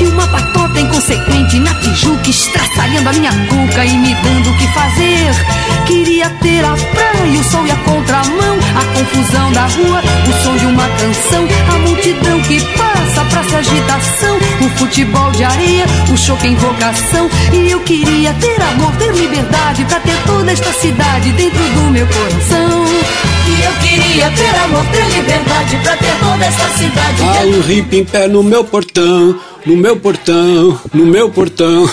E 0.00 0.04
uma 0.06 0.26
patota 0.28 0.80
inconsequente 0.80 1.58
na 1.58 1.74
Tijuca, 1.74 2.30
estraçalhando 2.30 3.08
a 3.08 3.12
minha 3.12 3.32
cuca 3.48 3.84
e 3.84 3.96
me 3.96 4.14
dando 4.14 4.50
o 4.50 4.56
que 4.56 4.66
fazer. 4.68 5.30
Queria 5.86 6.30
ter 6.40 6.64
a 6.64 6.72
praia, 6.72 7.40
o 7.40 7.44
sol 7.44 7.66
e 7.66 7.70
a 7.70 7.76
contramão, 7.76 8.58
a 8.76 8.98
confusão 8.98 9.52
da 9.52 9.66
rua, 9.66 10.02
o 10.28 10.42
som 10.42 10.56
de 10.56 10.66
uma 10.66 10.88
canção, 10.88 11.46
a 11.74 11.78
multidão 11.78 12.40
que 12.42 12.60
passa, 12.76 13.24
praça 13.24 13.50
e 13.50 13.56
agitação, 13.56 14.38
o 14.60 14.68
futebol 14.78 15.30
de 15.32 15.44
areia, 15.44 15.86
o 16.12 16.16
choque 16.16 16.46
em 16.46 16.52
invocação. 16.52 17.28
E 17.52 17.70
eu 17.70 17.80
queria 17.80 18.32
ter 18.34 18.60
amor, 18.62 18.92
ter 18.96 19.12
liberdade 19.12 19.84
pra 19.84 19.98
ter 20.00 20.16
toda 20.26 20.52
esta 20.52 20.72
cidade 20.72 21.32
dentro 21.32 21.62
do 21.74 21.90
meu 21.90 22.06
coração. 22.06 23.37
Eu 23.48 23.72
queria 23.80 24.30
ter 24.30 24.54
amor, 24.60 24.84
ter 24.86 25.04
liberdade 25.08 25.76
pra 25.82 25.96
ter 25.96 26.18
toda 26.20 26.44
esta 26.44 26.68
cidade 26.70 27.22
Ah, 27.22 27.46
um 27.46 27.60
hippie 27.60 27.98
em 27.98 28.04
pé 28.04 28.28
no 28.28 28.42
meu 28.42 28.64
portão, 28.64 29.38
no 29.64 29.76
meu 29.76 29.96
portão, 29.96 30.80
no 30.92 31.06
meu 31.06 31.30
portão. 31.30 31.90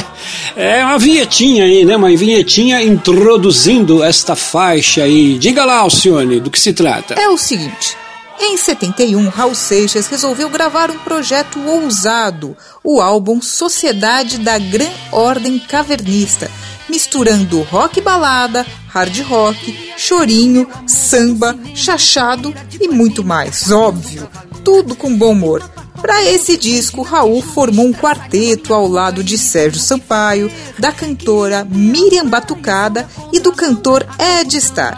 é 0.56 0.84
uma 0.84 0.98
vinhetinha 0.98 1.64
aí, 1.64 1.84
né? 1.84 1.96
Uma 1.96 2.14
vinhetinha 2.16 2.82
introduzindo 2.82 4.02
esta 4.02 4.36
faixa 4.36 5.04
aí. 5.04 5.38
Diga 5.38 5.64
lá, 5.64 5.78
Alcione, 5.78 6.40
do 6.40 6.50
que 6.50 6.60
se 6.60 6.72
trata. 6.72 7.14
É 7.14 7.28
o 7.28 7.38
seguinte. 7.38 7.96
Em 8.40 8.56
71, 8.56 9.28
Raul 9.28 9.54
Seixas 9.54 10.06
resolveu 10.06 10.48
gravar 10.48 10.90
um 10.90 10.98
projeto 10.98 11.58
ousado, 11.66 12.56
o 12.84 13.00
álbum 13.00 13.42
Sociedade 13.42 14.38
da 14.38 14.56
Gran 14.58 14.90
Ordem 15.10 15.58
Cavernista, 15.58 16.48
misturando 16.88 17.62
rock 17.62 18.00
balada, 18.00 18.64
hard 18.86 19.20
rock, 19.22 19.92
chorinho, 19.96 20.68
samba, 20.86 21.58
chachado 21.74 22.54
e 22.80 22.86
muito 22.86 23.24
mais, 23.24 23.72
óbvio, 23.72 24.28
tudo 24.64 24.94
com 24.94 25.16
bom 25.16 25.32
humor. 25.32 25.68
Para 26.00 26.24
esse 26.24 26.56
disco, 26.56 27.02
Raul 27.02 27.42
formou 27.42 27.86
um 27.86 27.92
quarteto 27.92 28.72
ao 28.72 28.86
lado 28.86 29.24
de 29.24 29.36
Sérgio 29.36 29.80
Sampaio, 29.80 30.48
da 30.78 30.92
cantora 30.92 31.66
Miriam 31.68 32.26
Batucada 32.26 33.08
e 33.32 33.40
do 33.40 33.52
cantor 33.52 34.06
Ed 34.16 34.60
Star. 34.60 34.96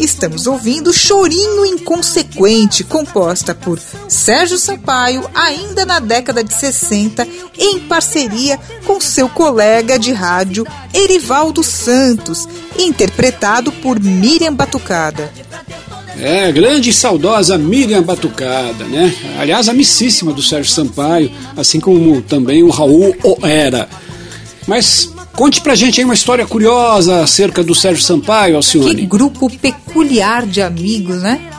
Estamos 0.00 0.46
ouvindo 0.46 0.94
Chorinho 0.94 1.66
Inconsequente, 1.66 2.82
composta 2.82 3.54
por 3.54 3.78
Sérgio 4.08 4.56
Sampaio, 4.56 5.28
ainda 5.34 5.84
na 5.84 6.00
década 6.00 6.42
de 6.42 6.54
60, 6.54 7.28
em 7.58 7.80
parceria 7.80 8.58
com 8.86 8.98
seu 8.98 9.28
colega 9.28 9.98
de 9.98 10.10
rádio 10.10 10.66
Erivaldo 10.94 11.62
Santos, 11.62 12.48
interpretado 12.78 13.70
por 13.70 14.00
Miriam 14.00 14.54
Batucada. 14.54 15.30
É, 16.18 16.50
grande 16.50 16.88
e 16.88 16.94
saudosa 16.94 17.58
Miriam 17.58 18.02
Batucada, 18.02 18.84
né? 18.84 19.14
Aliás, 19.38 19.68
amicíssima 19.68 20.32
do 20.32 20.42
Sérgio 20.42 20.72
Sampaio, 20.72 21.30
assim 21.54 21.78
como 21.78 22.22
também 22.22 22.62
o 22.62 22.70
Raul 22.70 23.14
Oera. 23.22 23.86
Mas 24.66 25.10
Conte 25.34 25.60
pra 25.60 25.74
gente 25.74 26.00
aí 26.00 26.04
uma 26.04 26.14
história 26.14 26.46
curiosa 26.46 27.22
acerca 27.22 27.62
do 27.62 27.74
Sérgio 27.74 28.02
Sampaio, 28.02 28.56
Alcione. 28.56 28.94
Que 28.94 29.06
grupo 29.06 29.48
peculiar 29.48 30.46
de 30.46 30.60
amigos, 30.60 31.22
né? 31.22 31.50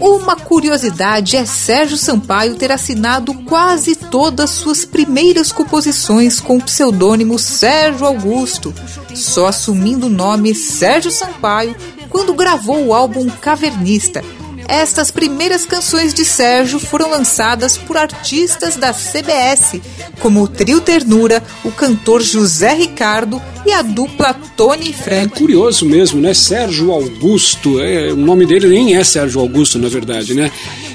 Uma 0.00 0.34
curiosidade 0.34 1.36
é 1.36 1.44
Sérgio 1.44 1.96
Sampaio 1.96 2.56
ter 2.56 2.72
assinado 2.72 3.32
quase 3.44 3.94
todas 3.94 4.50
suas 4.50 4.84
primeiras 4.84 5.52
composições 5.52 6.40
com 6.40 6.56
o 6.56 6.62
pseudônimo 6.62 7.38
Sérgio 7.38 8.04
Augusto, 8.04 8.74
só 9.14 9.46
assumindo 9.46 10.08
o 10.08 10.10
nome 10.10 10.56
Sérgio 10.56 11.12
Sampaio 11.12 11.76
quando 12.08 12.34
gravou 12.34 12.86
o 12.86 12.92
álbum 12.92 13.28
Cavernista, 13.28 14.24
estas 14.72 15.10
primeiras 15.10 15.66
canções 15.66 16.14
de 16.14 16.24
Sérgio 16.24 16.80
foram 16.80 17.10
lançadas 17.10 17.76
por 17.76 17.98
artistas 17.98 18.74
da 18.74 18.90
CBS, 18.92 19.80
como 20.18 20.42
o 20.42 20.48
Trio 20.48 20.80
Ternura, 20.80 21.42
o 21.62 21.70
cantor 21.70 22.22
José 22.22 22.72
Ricardo 22.72 23.40
e 23.66 23.72
a 23.72 23.82
dupla 23.82 24.34
Tony 24.56 24.90
e 24.90 24.92
Frank. 24.94 25.34
É 25.34 25.38
curioso 25.38 25.84
mesmo, 25.84 26.22
né? 26.22 26.32
Sérgio 26.32 26.90
Augusto, 26.90 27.80
é, 27.80 28.12
o 28.12 28.16
nome 28.16 28.46
dele 28.46 28.66
nem 28.66 28.96
é 28.96 29.04
Sérgio 29.04 29.42
Augusto, 29.42 29.78
na 29.78 29.88
verdade, 29.88 30.32
né? 30.32 30.50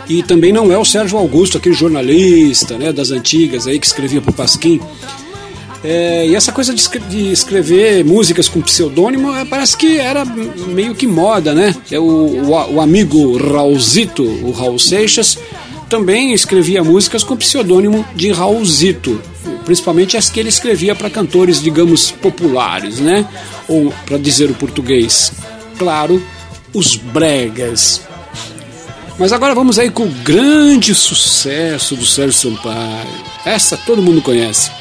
E 0.10 0.24
também 0.24 0.52
não 0.52 0.72
é 0.72 0.78
o 0.78 0.86
Sérgio 0.86 1.18
Augusto, 1.18 1.58
aquele 1.58 1.76
jornalista 1.76 2.78
né, 2.78 2.92
das 2.92 3.12
antigas 3.12 3.68
aí 3.68 3.78
que 3.78 3.86
escrevia 3.86 4.22
para 4.22 4.32
o 4.32 4.34
Pasquim. 4.34 4.82
É, 5.84 6.28
e 6.28 6.36
essa 6.36 6.52
coisa 6.52 6.74
de, 6.74 6.88
de, 7.08 7.32
escrever 7.32 8.04
músicas 8.04 8.50
com 8.50 8.62
pseudônimo 8.62 9.36
é, 9.36 9.46
parece 9.46 9.78
que 9.78 10.00
era 10.00 10.26
meio 10.26 10.96
que 10.96 11.06
moda, 11.06 11.54
né? 11.54 11.76
É 11.92 12.00
o, 12.00 12.04
o, 12.04 12.76
o, 12.76 12.82
amigo 12.82 13.38
Raulzito, 13.38 14.24
o 14.24 14.52
Raul 14.52 14.80
Seixas, 14.80 15.38
também 15.88 16.34
escrevia 16.34 16.84
músicas 16.84 17.24
com 17.24 17.38
pseudônimo 17.38 18.06
de 18.16 18.32
Raulzito, 18.32 19.22
principalmente 19.66 20.18
as 20.18 20.30
que 20.30 20.40
ele 20.40 20.50
escrevia 20.50 20.96
para 20.96 21.10
cantores, 21.10 21.62
digamos, 21.62 22.12
populares, 22.12 23.00
né? 23.00 23.26
Ou, 23.68 23.94
para 24.06 24.18
dizer 24.18 24.50
o 24.50 24.56
português, 24.56 25.32
claro, 25.78 26.22
os 26.74 26.96
bregas. 26.96 28.02
Mas 29.20 29.32
agora 29.32 29.56
vamos 29.56 29.80
aí 29.80 29.90
com 29.90 30.04
o 30.04 30.12
grande 30.24 30.94
sucesso 30.94 31.96
do 31.96 32.06
Sérgio 32.06 32.34
Sampaio. 32.52 33.08
Essa 33.46 33.78
todo 33.78 34.02
mundo 34.02 34.22
conhece. 34.22 34.77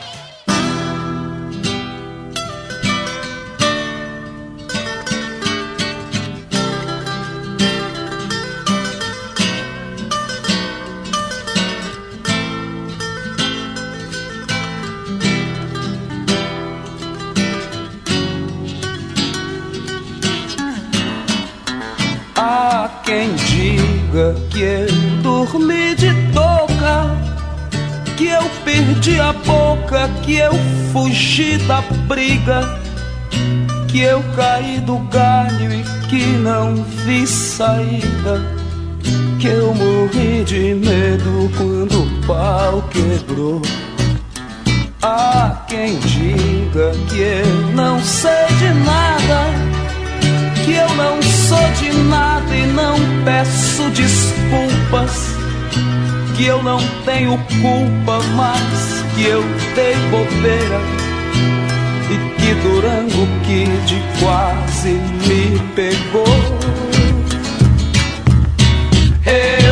Da 31.66 31.83
briga, 32.09 32.81
que 33.88 34.01
eu 34.01 34.25
caí 34.35 34.81
do 34.81 34.96
galho 35.11 35.70
e 35.70 35.85
que 36.09 36.25
não 36.25 36.77
vi 37.05 37.27
saída, 37.27 38.40
que 39.38 39.49
eu 39.49 39.75
morri 39.75 40.44
de 40.44 40.75
medo 40.75 41.51
quando 41.59 42.05
o 42.05 42.27
pau 42.27 42.83
quebrou. 42.90 43.61
Há 45.03 45.64
quem 45.68 45.99
diga 45.99 46.92
que 47.11 47.20
eu 47.20 47.72
não 47.75 48.03
sei 48.03 48.46
de 48.59 48.72
nada 48.87 49.77
que 50.64 50.72
eu 50.72 50.88
não 50.96 51.22
sou 51.22 51.59
de 51.79 51.92
nada 52.09 52.57
e 52.57 52.66
não 52.66 52.96
peço 53.25 53.88
desculpas. 53.90 55.37
Que 56.37 56.46
eu 56.46 56.61
não 56.62 56.79
tenho 57.05 57.38
culpa, 57.61 58.18
mas 58.35 59.05
que 59.14 59.27
eu 59.27 59.42
dei 59.77 59.94
bobeira. 60.11 61.15
E 62.08 62.16
que 62.40 62.54
Durango 62.62 63.26
Kid 63.44 64.02
quase 64.20 64.90
me 65.26 65.58
pegou. 65.74 66.24
Eu 69.26 69.65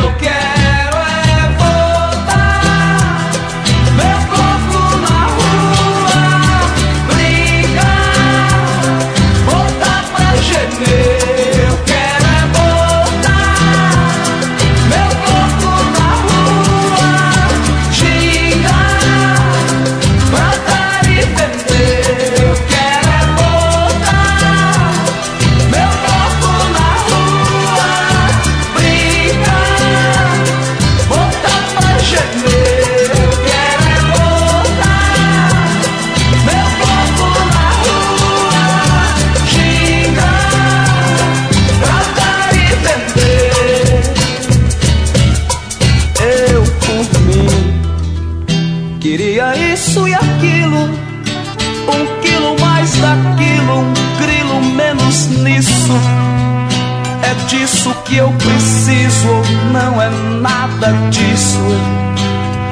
que 58.05 58.17
eu 58.17 58.31
preciso, 58.33 59.27
não 59.71 60.01
é 60.01 60.09
nada 60.41 60.91
disso. 61.09 61.59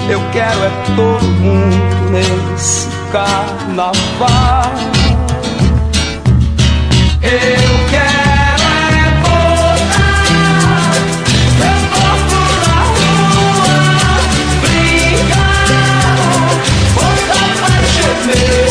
Eu 0.10 0.22
quero 0.32 0.64
é 0.64 0.72
todo 0.96 1.24
mundo 1.24 2.12
nesse 2.12 2.88
carnaval. 3.12 4.72
Eu 7.22 7.90
quero. 7.90 8.24
que 18.24 18.63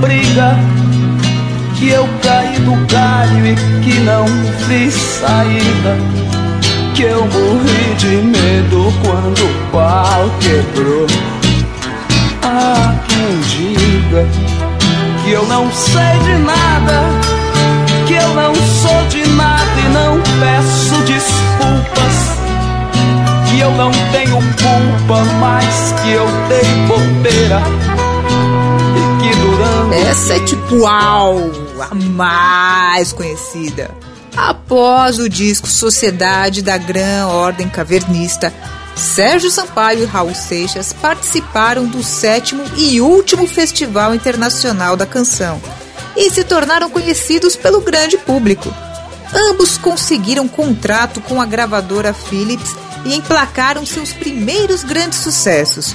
briga, 0.00 0.56
que 1.76 1.88
eu 1.88 2.08
caí 2.22 2.58
do 2.60 2.86
galho 2.86 3.46
e 3.46 3.54
que 3.82 4.00
não 4.00 4.26
vi 4.66 4.90
saída, 4.90 5.96
que 6.94 7.02
eu 7.02 7.24
morri 7.26 7.94
de 7.98 8.16
medo 8.16 8.92
quando 9.04 9.44
o 9.44 9.70
pau 9.70 10.30
quebrou. 10.40 11.06
Ah, 12.42 12.94
quem 13.08 13.40
diga 13.48 14.26
que 15.24 15.30
eu 15.32 15.46
não 15.46 15.70
sei 15.72 16.18
de 16.24 16.38
nada, 16.44 17.00
que 18.06 18.14
eu 18.14 18.34
não 18.34 18.54
sou 18.54 19.06
de 19.08 19.26
nada 19.30 19.80
e 19.80 19.88
não 19.92 20.20
peço 20.40 20.94
desculpas. 21.04 22.34
Que 23.48 23.60
eu 23.60 23.70
não 23.72 23.90
tenho 24.12 24.36
culpa, 24.36 25.22
mas 25.40 25.94
que 26.02 26.12
eu 26.12 26.26
dei 26.48 26.86
bobeira. 26.86 27.83
Essa 30.08 30.34
é 30.34 30.40
tipo 30.44 30.76
uau, 30.76 31.38
a 31.80 31.94
mais 31.94 33.12
conhecida. 33.12 33.90
Após 34.36 35.18
o 35.18 35.28
disco 35.28 35.66
Sociedade 35.66 36.60
da 36.60 36.76
Gran 36.76 37.26
Ordem 37.26 37.68
Cavernista, 37.68 38.52
Sérgio 38.94 39.50
Sampaio 39.50 40.02
e 40.02 40.04
Raul 40.04 40.34
Seixas 40.34 40.92
participaram 40.92 41.86
do 41.86 42.02
sétimo 42.02 42.62
e 42.76 43.00
último 43.00 43.46
Festival 43.46 44.14
Internacional 44.14 44.96
da 44.96 45.06
Canção 45.06 45.60
e 46.16 46.30
se 46.30 46.44
tornaram 46.44 46.90
conhecidos 46.90 47.56
pelo 47.56 47.80
grande 47.80 48.18
público. 48.18 48.72
Ambos 49.50 49.78
conseguiram 49.78 50.46
contrato 50.46 51.20
com 51.22 51.40
a 51.40 51.46
gravadora 51.46 52.12
Philips 52.12 52.76
e 53.04 53.14
emplacaram 53.14 53.84
seus 53.84 54.12
primeiros 54.12 54.84
grandes 54.84 55.18
sucessos. 55.18 55.94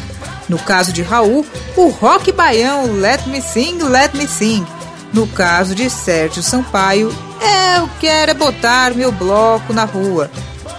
No 0.49 0.57
caso 0.57 0.91
de 0.91 1.03
Raul, 1.03 1.45
o 1.77 1.89
rock 1.89 2.31
baião 2.31 2.91
Let 2.99 3.27
Me 3.27 3.39
Sing, 3.41 3.77
Let 3.83 4.15
Me 4.15 4.27
Sing. 4.27 4.65
No 5.13 5.27
caso 5.27 5.75
de 5.75 5.89
Sérgio 5.89 6.41
Sampaio, 6.43 7.13
Eu 7.77 7.89
Quero 7.99 8.31
é 8.31 8.33
Botar 8.33 8.93
Meu 8.95 9.11
Bloco 9.11 9.71
na 9.71 9.85
Rua. 9.85 10.29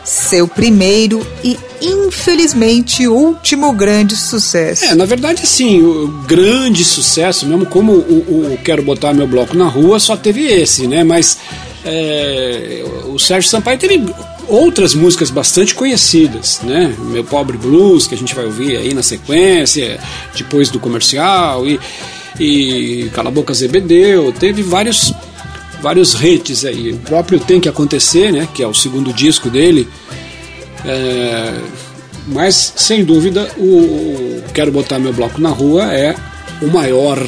Seu 0.04 0.48
primeiro 0.48 1.24
e, 1.44 1.56
infelizmente, 1.80 3.06
último 3.06 3.72
grande 3.72 4.16
sucesso. 4.16 4.86
É, 4.86 4.94
na 4.94 5.04
verdade, 5.04 5.46
sim, 5.46 5.82
o 5.82 6.08
grande 6.26 6.84
sucesso, 6.84 7.46
mesmo 7.46 7.64
como 7.66 7.92
o, 7.92 8.54
o 8.54 8.58
Quero 8.64 8.82
Botar 8.82 9.12
Meu 9.12 9.26
Bloco 9.26 9.56
na 9.56 9.68
Rua, 9.68 10.00
só 10.00 10.16
teve 10.16 10.46
esse, 10.46 10.86
né? 10.88 11.04
Mas 11.04 11.38
é, 11.84 12.84
o 13.06 13.18
Sérgio 13.18 13.48
Sampaio 13.48 13.78
teve 13.78 14.04
outras 14.50 14.94
músicas 14.94 15.30
bastante 15.30 15.74
conhecidas, 15.74 16.60
né? 16.62 16.94
Meu 16.98 17.24
Pobre 17.24 17.56
Blues, 17.56 18.06
que 18.06 18.14
a 18.14 18.18
gente 18.18 18.34
vai 18.34 18.44
ouvir 18.44 18.76
aí 18.76 18.92
na 18.92 19.02
sequência, 19.02 19.98
depois 20.36 20.68
do 20.68 20.80
comercial, 20.80 21.66
e, 21.66 21.80
e 22.38 23.10
Cala 23.14 23.30
Boca 23.30 23.54
Zebedeu, 23.54 24.32
teve 24.32 24.62
vários 24.62 25.14
vários 25.80 26.14
hits 26.22 26.64
aí. 26.64 26.92
O 26.92 26.98
próprio 26.98 27.40
Tem 27.40 27.60
Que 27.60 27.68
Acontecer, 27.68 28.32
né? 28.32 28.46
Que 28.52 28.62
é 28.62 28.66
o 28.66 28.74
segundo 28.74 29.12
disco 29.12 29.48
dele. 29.48 29.88
É, 30.84 31.54
mas, 32.26 32.74
sem 32.76 33.04
dúvida, 33.04 33.50
o, 33.56 33.62
o 33.62 34.44
Quero 34.52 34.70
Botar 34.70 34.98
Meu 34.98 35.12
Bloco 35.12 35.40
na 35.40 35.50
Rua 35.50 35.92
é 35.92 36.14
o 36.60 36.66
maior 36.66 37.18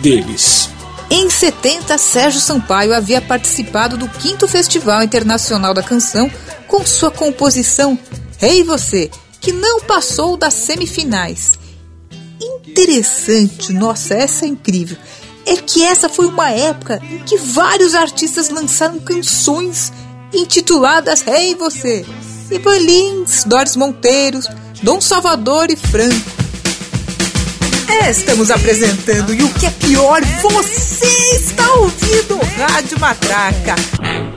deles. 0.00 0.68
Em 1.10 1.28
70, 1.28 1.98
Sérgio 1.98 2.40
Sampaio 2.40 2.94
havia 2.94 3.20
participado 3.20 3.96
do 3.96 4.08
5 4.20 4.46
Festival 4.46 5.02
Internacional 5.02 5.74
da 5.74 5.82
Canção 5.82 6.30
com 6.70 6.86
sua 6.86 7.10
composição 7.10 7.98
Rei 8.38 8.62
Você, 8.62 9.10
que 9.40 9.52
não 9.52 9.80
passou 9.80 10.36
das 10.36 10.54
semifinais. 10.54 11.58
Interessante, 12.40 13.72
nossa, 13.72 14.14
essa 14.14 14.44
é 14.44 14.48
incrível. 14.48 14.96
É 15.44 15.56
que 15.56 15.82
essa 15.82 16.08
foi 16.08 16.26
uma 16.26 16.50
época 16.50 17.02
em 17.02 17.18
que 17.24 17.36
vários 17.36 17.94
artistas 17.94 18.48
lançaram 18.48 19.00
canções 19.00 19.92
intituladas 20.32 21.22
Rei 21.22 21.56
Você. 21.56 22.06
Ivan 22.50 23.24
Doris 23.46 23.76
Monteiros, 23.76 24.46
Dom 24.82 25.00
Salvador 25.00 25.70
e 25.70 25.76
Franco. 25.76 26.30
É, 28.00 28.10
estamos 28.10 28.50
apresentando 28.50 29.34
e 29.34 29.42
o 29.42 29.54
que 29.54 29.66
é 29.66 29.70
pior, 29.70 30.22
você 30.40 31.36
está 31.36 31.72
ouvindo 31.74 32.38
Rádio 32.56 32.98
Matraca. 33.00 34.29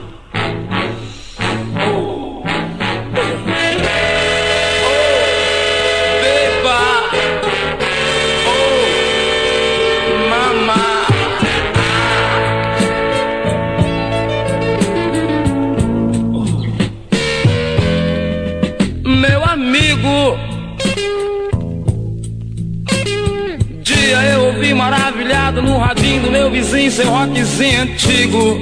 No 25.62 25.78
radinho 25.78 26.22
do 26.22 26.30
meu 26.30 26.50
vizinho 26.50 26.90
seu 26.90 27.08
rockzinho 27.08 27.82
antigo. 27.82 28.58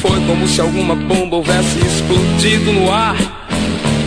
Foi 0.00 0.20
como 0.26 0.46
se 0.46 0.60
alguma 0.60 0.94
bomba 0.94 1.36
houvesse 1.36 1.78
explodido 1.78 2.72
no 2.72 2.92
ar. 2.92 3.16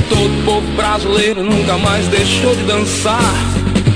Todo 0.09 0.45
povo 0.45 0.67
brasileiro 0.75 1.43
nunca 1.43 1.77
mais 1.77 2.07
deixou 2.07 2.55
de 2.55 2.63
dançar. 2.63 3.33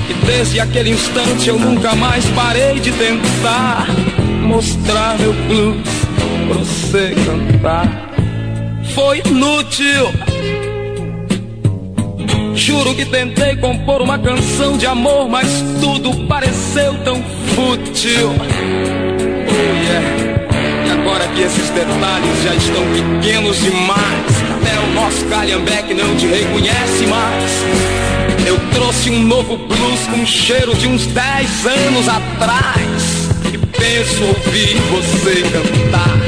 E 0.10 0.26
desde 0.26 0.60
aquele 0.60 0.92
instante 0.92 1.50
eu 1.50 1.60
nunca 1.60 1.96
mais 1.96 2.26
parei 2.30 2.80
de 2.80 2.92
tentar 2.92 3.88
mostrar 4.42 5.18
meu 5.20 5.34
blues 5.34 5.88
pra 6.48 6.58
você 6.58 7.16
cantar. 7.26 8.12
Foi 8.94 9.22
inútil. 9.26 10.12
Juro 12.56 12.94
que 12.94 13.06
tentei 13.06 13.56
compor 13.56 14.02
uma 14.02 14.20
canção 14.20 14.78
de 14.78 14.86
amor, 14.86 15.30
mas 15.30 15.48
tudo 15.80 16.26
pareceu 16.28 16.94
tão 17.04 17.22
fútil. 17.56 18.32
Oh 19.48 19.84
yeah. 19.84 20.32
E 20.86 20.92
agora 20.92 21.28
que 21.30 21.42
esses 21.42 21.70
detalhes 21.70 22.44
já 22.44 22.56
estão 22.56 22.84
pequenos 23.20 23.58
demais, 23.60 24.44
até 24.56 24.80
o 24.80 24.94
nosso 24.94 25.26
calhambeque 25.26 25.94
não 25.94 26.16
te 26.16 26.28
reconhece 26.28 27.06
mais. 27.08 27.52
Eu 28.46 28.60
trouxe 28.74 29.10
um 29.10 29.24
novo 29.24 29.58
blues 29.58 30.08
com 30.08 30.26
cheiro 30.26 30.76
de 30.76 30.88
uns 30.88 31.06
10 31.08 31.66
anos 31.66 32.08
atrás. 32.08 33.30
E 33.54 33.58
penso 33.58 34.24
ouvir 34.26 34.76
você 34.92 35.42
cantar. 35.44 36.21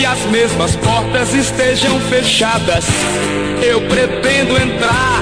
Que 0.00 0.06
as 0.06 0.24
mesmas 0.30 0.74
portas 0.76 1.34
estejam 1.34 2.00
fechadas, 2.08 2.86
eu 3.62 3.82
pretendo 3.82 4.56
entrar. 4.56 5.20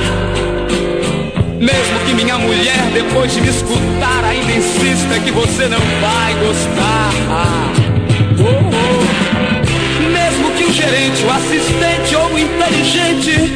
Mesmo 1.59 1.99
que 2.07 2.15
minha 2.15 2.39
mulher, 2.39 2.89
depois 2.95 3.33
de 3.33 3.41
me 3.41 3.49
escutar, 3.49 4.23
ainda 4.23 4.53
insista 4.53 5.19
que 5.19 5.33
você 5.33 5.67
não 5.67 5.81
vai 6.01 6.33
gostar. 6.35 7.11
Oh, 8.39 8.45
oh. 8.47 10.13
Mesmo 10.13 10.53
que 10.53 10.63
o 10.67 10.73
gerente, 10.73 11.25
o 11.25 11.31
assistente 11.33 12.15
ou 12.15 12.35
o 12.35 12.39
inteligente 12.39 13.53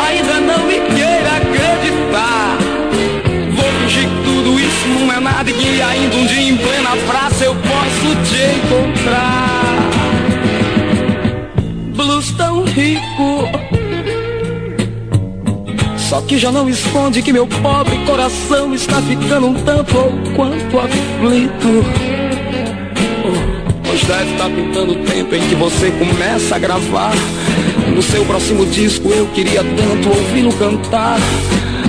ainda 0.00 0.34
não 0.34 0.64
me 0.64 0.74
queira 0.74 1.38
acreditar. 1.38 2.58
Vou 3.50 3.72
fingir 3.80 4.08
que 4.08 4.22
tudo 4.22 4.60
isso 4.60 4.86
não 5.00 5.12
é 5.12 5.18
nada 5.18 5.50
e 5.50 5.54
que 5.54 5.82
ainda 5.82 6.14
um 6.14 6.24
dia 6.24 6.50
em 6.50 6.56
plena 6.56 6.90
praça 7.08 7.46
eu 7.46 7.56
posso 7.56 8.16
te 8.30 8.44
encontrar 8.58 9.51
Só 16.12 16.20
que 16.20 16.36
já 16.36 16.52
não 16.52 16.68
esconde 16.68 17.22
que 17.22 17.32
meu 17.32 17.46
pobre 17.46 17.96
coração 18.04 18.74
está 18.74 19.00
ficando 19.00 19.46
um 19.46 19.54
tanto 19.54 19.96
ou 19.96 20.12
quanto 20.34 20.78
aflito. 20.78 21.84
Pois 23.84 24.04
deve 24.04 24.32
estar 24.32 24.50
pintando 24.50 24.92
o 24.92 25.04
tempo 25.04 25.34
em 25.34 25.48
que 25.48 25.54
você 25.54 25.90
começa 25.92 26.56
a 26.56 26.58
gravar. 26.58 27.14
No 27.94 28.02
seu 28.02 28.24
próximo 28.24 28.66
disco 28.66 29.08
eu 29.10 29.26
queria 29.28 29.62
tanto 29.62 30.08
ouvi-lo 30.08 30.52
cantar. 30.54 31.18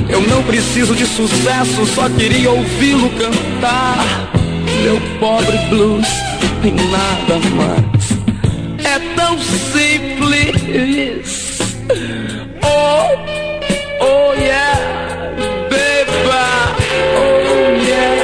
Eu 0.08 0.22
não 0.22 0.44
preciso 0.44 0.96
de 0.96 1.06
sucesso, 1.06 1.86
só 1.88 2.08
queria 2.08 2.50
ouvi-lo 2.50 3.10
cantar. 3.10 4.32
Meu 4.84 5.02
pobre 5.20 5.58
blues 5.70 6.08
tem 6.62 6.74
nada 6.74 7.40
mais 7.56 8.12
Oh, 10.76 10.80
oh 14.02 14.34
yeah, 14.34 15.36
beba, 15.70 16.76
oh 17.16 17.70
yeah. 17.78 18.24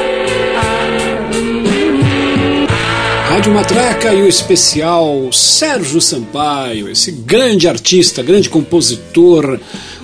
Rádio 3.30 3.54
Matraca 3.54 4.12
e 4.16 4.24
o 4.24 4.28
especial 4.28 5.32
Sérgio 5.32 6.02
Sampaio, 6.02 6.90
esse 6.90 7.12
grande 7.12 7.68
artista, 7.68 8.24
grande 8.24 8.50
compositor, 8.50 9.60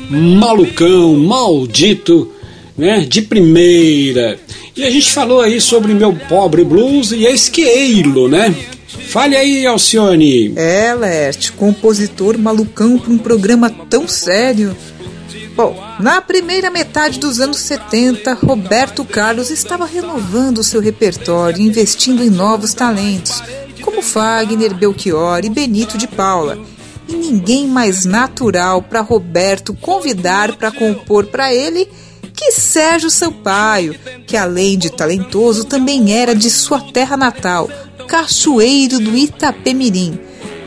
malucão, 0.07 1.15
maldito, 1.15 2.31
né, 2.77 2.99
de 2.99 3.23
primeira. 3.23 4.39
E 4.77 4.83
a 4.83 4.91
gente 4.91 5.11
falou 5.11 5.41
aí 5.41 5.59
sobre 5.59 5.95
meu 5.95 6.13
pobre 6.13 6.63
blues 6.63 7.11
e 7.11 7.25
a 7.25 7.31
esqueilo, 7.31 8.27
né? 8.27 8.53
Fale 9.15 9.37
aí, 9.37 9.65
Alcione. 9.65 10.51
É, 10.57 10.93
Lerte, 10.93 11.53
compositor 11.53 12.37
malucão 12.37 12.99
para 12.99 13.13
um 13.13 13.17
programa 13.17 13.69
tão 13.69 14.09
sério. 14.09 14.75
Bom, 15.55 15.81
na 16.01 16.19
primeira 16.19 16.69
metade 16.69 17.17
dos 17.17 17.39
anos 17.39 17.59
70, 17.59 18.33
Roberto 18.33 19.05
Carlos 19.05 19.49
estava 19.49 19.85
renovando 19.85 20.61
seu 20.65 20.81
repertório, 20.81 21.61
investindo 21.61 22.21
em 22.21 22.29
novos 22.29 22.73
talentos, 22.73 23.41
como 23.81 24.01
Fagner, 24.01 24.73
Belchior 24.73 25.45
e 25.45 25.49
Benito 25.49 25.97
de 25.97 26.09
Paula. 26.09 26.59
E 27.07 27.15
ninguém 27.15 27.67
mais 27.67 28.03
natural 28.03 28.81
para 28.81 28.99
Roberto 28.99 29.73
convidar 29.75 30.57
para 30.57 30.73
compor 30.73 31.27
para 31.27 31.53
ele 31.53 31.87
que 32.33 32.51
Sérgio 32.51 33.09
Sampaio, 33.09 33.97
que 34.27 34.35
além 34.35 34.77
de 34.77 34.91
talentoso 34.91 35.63
também 35.63 36.13
era 36.13 36.35
de 36.35 36.49
sua 36.49 36.81
terra 36.81 37.15
natal, 37.15 37.69
Cachoeiro 38.07 38.99
do 38.99 39.15
Itapemirim. 39.15 40.19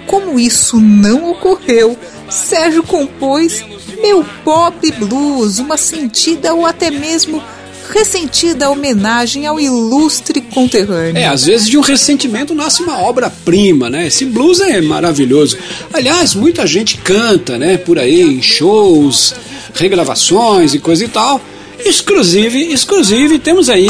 Como 0.07 0.38
isso 0.38 0.81
não 0.81 1.31
ocorreu, 1.31 1.96
Sérgio 2.31 2.83
compôs 2.83 3.64
Meu 4.01 4.24
Pobre 4.44 4.92
Blues, 4.92 5.59
uma 5.59 5.77
sentida 5.77 6.55
ou 6.55 6.66
até 6.66 6.90
mesmo 6.90 7.42
ressentida 7.90 8.70
homenagem 8.70 9.46
ao 9.46 9.59
ilustre 9.59 10.40
conterrâneo. 10.40 11.16
É, 11.16 11.27
às 11.27 11.44
vezes 11.46 11.68
de 11.68 11.79
um 11.79 11.81
ressentimento 11.81 12.55
nasce 12.55 12.83
uma 12.83 12.98
obra-prima, 13.01 13.88
né? 13.88 14.07
Esse 14.07 14.24
blues 14.24 14.61
é 14.61 14.81
maravilhoso. 14.81 15.57
Aliás, 15.92 16.35
muita 16.35 16.66
gente 16.66 16.98
canta, 16.98 17.59
né, 17.59 17.79
por 17.79 17.98
aí, 17.98 18.22
em 18.22 18.42
shows, 18.42 19.35
regravações 19.74 20.74
e 20.74 20.79
coisa 20.79 21.05
e 21.05 21.09
tal. 21.09 21.40
Exclusive, 21.79 22.72
exclusive, 22.72 23.38
temos 23.38 23.70
aí. 23.70 23.88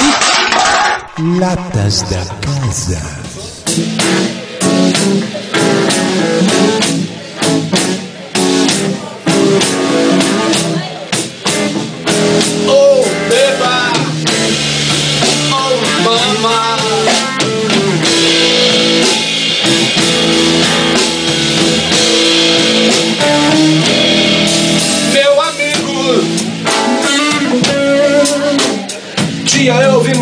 Latas 1.19 2.03
da 2.03 2.25
Casa. 2.41 3.28
Oh, 3.81 5.38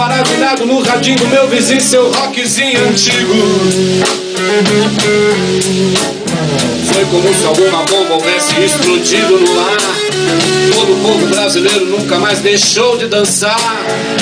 maravilhado 0.08 0.64
no 0.64 0.80
radinho 0.82 1.18
do 1.18 1.26
meu 1.26 1.48
vizinho, 1.48 1.80
seu 1.80 2.12
rockzinho 2.12 2.88
antigo. 2.88 3.34
Foi 6.92 7.04
como 7.06 7.34
se 7.34 7.44
alguma 7.44 7.82
bomba 7.82 8.14
houvesse 8.14 8.54
explodido 8.62 9.40
no 9.40 9.60
ar. 9.60 9.76
Todo 10.72 10.92
o 10.92 10.96
povo 11.02 11.26
brasileiro 11.26 11.86
nunca 11.86 12.18
mais 12.20 12.38
deixou 12.38 12.96
de 12.96 13.08
dançar. 13.08 13.58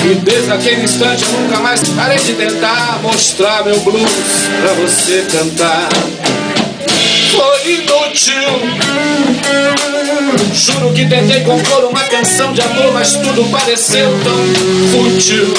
E 0.03 0.15
desde 0.15 0.51
aquele 0.51 0.83
instante 0.83 1.23
nunca 1.25 1.59
mais 1.59 1.87
parei 1.89 2.17
de 2.17 2.33
tentar 2.33 2.99
mostrar 3.03 3.63
meu 3.63 3.79
blues 3.81 4.11
pra 4.61 4.73
você 4.73 5.23
cantar. 5.31 5.89
Foi 7.31 7.73
inútil. 7.73 8.33
Juro 10.53 10.93
que 10.93 11.05
tentei 11.05 11.41
compor 11.41 11.85
uma 11.85 12.03
canção 12.03 12.53
de 12.53 12.61
amor, 12.61 12.93
mas 12.93 13.13
tudo 13.13 13.43
pareceu 13.51 14.09
tão 14.23 14.37
fútil. 14.91 15.53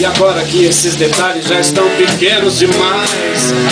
E 0.00 0.04
agora 0.04 0.42
que 0.44 0.64
esses 0.64 0.94
detalhes 0.96 1.46
já 1.46 1.60
estão 1.60 1.88
pequenos 1.96 2.58
demais, 2.58 3.10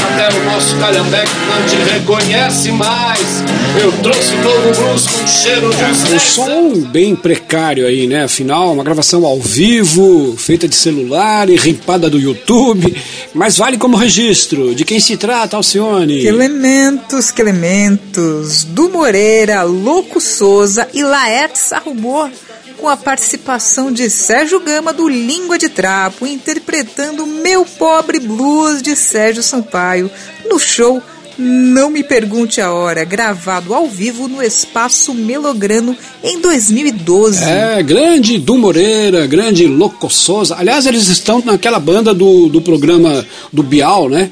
até 0.04 0.36
o 0.36 0.44
nosso 0.44 0.76
calhambeque 0.76 1.30
não 1.48 1.68
te 1.68 1.92
reconhece 1.92 2.70
mais. 2.72 3.44
Eu 3.80 3.92
trouxe 4.02 4.34
novo 4.36 4.72
blues 4.80 5.06
com 5.06 5.26
cheiro 5.26 5.70
de 5.70 5.84
uns 5.84 6.04
Um 6.04 6.08
10 6.10 6.22
som 6.22 6.80
bem 6.90 7.14
precário 7.14 7.86
aí, 7.86 8.06
né? 8.06 8.24
Afinal, 8.24 8.72
uma 8.72 8.84
gravação 8.84 9.26
ao 9.26 9.40
vivo, 9.40 10.36
feita 10.36 10.66
de 10.68 10.74
celular 10.74 11.50
e 11.50 11.56
rimpada 11.56 12.08
do 12.08 12.18
YouTube. 12.18 12.96
Mas 13.34 13.56
vale 13.56 13.76
como 13.76 13.96
registro. 13.96 14.74
De 14.74 14.84
quem 14.84 15.00
se 15.00 15.16
trata, 15.16 15.56
Alcione? 15.56 16.20
Que 16.20 16.26
elementos, 16.26 17.30
que 17.30 17.42
elementos. 17.42 18.64
Du 18.64 18.88
Moreira, 18.88 19.62
Louco 19.62 20.20
Souza 20.20 20.88
e 20.94 21.02
Laerte 21.02 21.58
Sarrumor, 21.58 22.30
com 22.76 22.88
a 22.88 22.96
participação 22.96 23.90
de 23.90 24.08
Sérgio 24.10 24.60
Gama 24.60 24.92
do 24.92 25.08
Língua 25.08 25.58
de 25.58 25.68
Trapo, 25.68 26.26
interpretando 26.26 27.26
Meu 27.26 27.64
Pobre 27.64 28.18
Blues 28.20 28.82
de 28.82 28.94
Sérgio 28.94 29.42
Sampaio, 29.42 30.10
no 30.48 30.58
show 30.58 31.02
Não 31.38 31.90
Me 31.90 32.02
Pergunte 32.02 32.60
a 32.60 32.72
Hora, 32.72 33.04
gravado 33.04 33.74
ao 33.74 33.88
vivo 33.88 34.28
no 34.28 34.42
Espaço 34.42 35.14
Melograno 35.14 35.96
em 36.22 36.40
2012. 36.40 37.44
É, 37.44 37.82
grande 37.82 38.38
Du 38.38 38.56
Moreira, 38.58 39.26
grande 39.26 39.66
Loco 39.66 40.10
Souza. 40.10 40.56
Aliás, 40.58 40.86
eles 40.86 41.08
estão 41.08 41.42
naquela 41.44 41.80
banda 41.80 42.12
do, 42.12 42.48
do 42.48 42.60
programa 42.60 43.26
do 43.52 43.62
Bial, 43.62 44.08
né? 44.08 44.30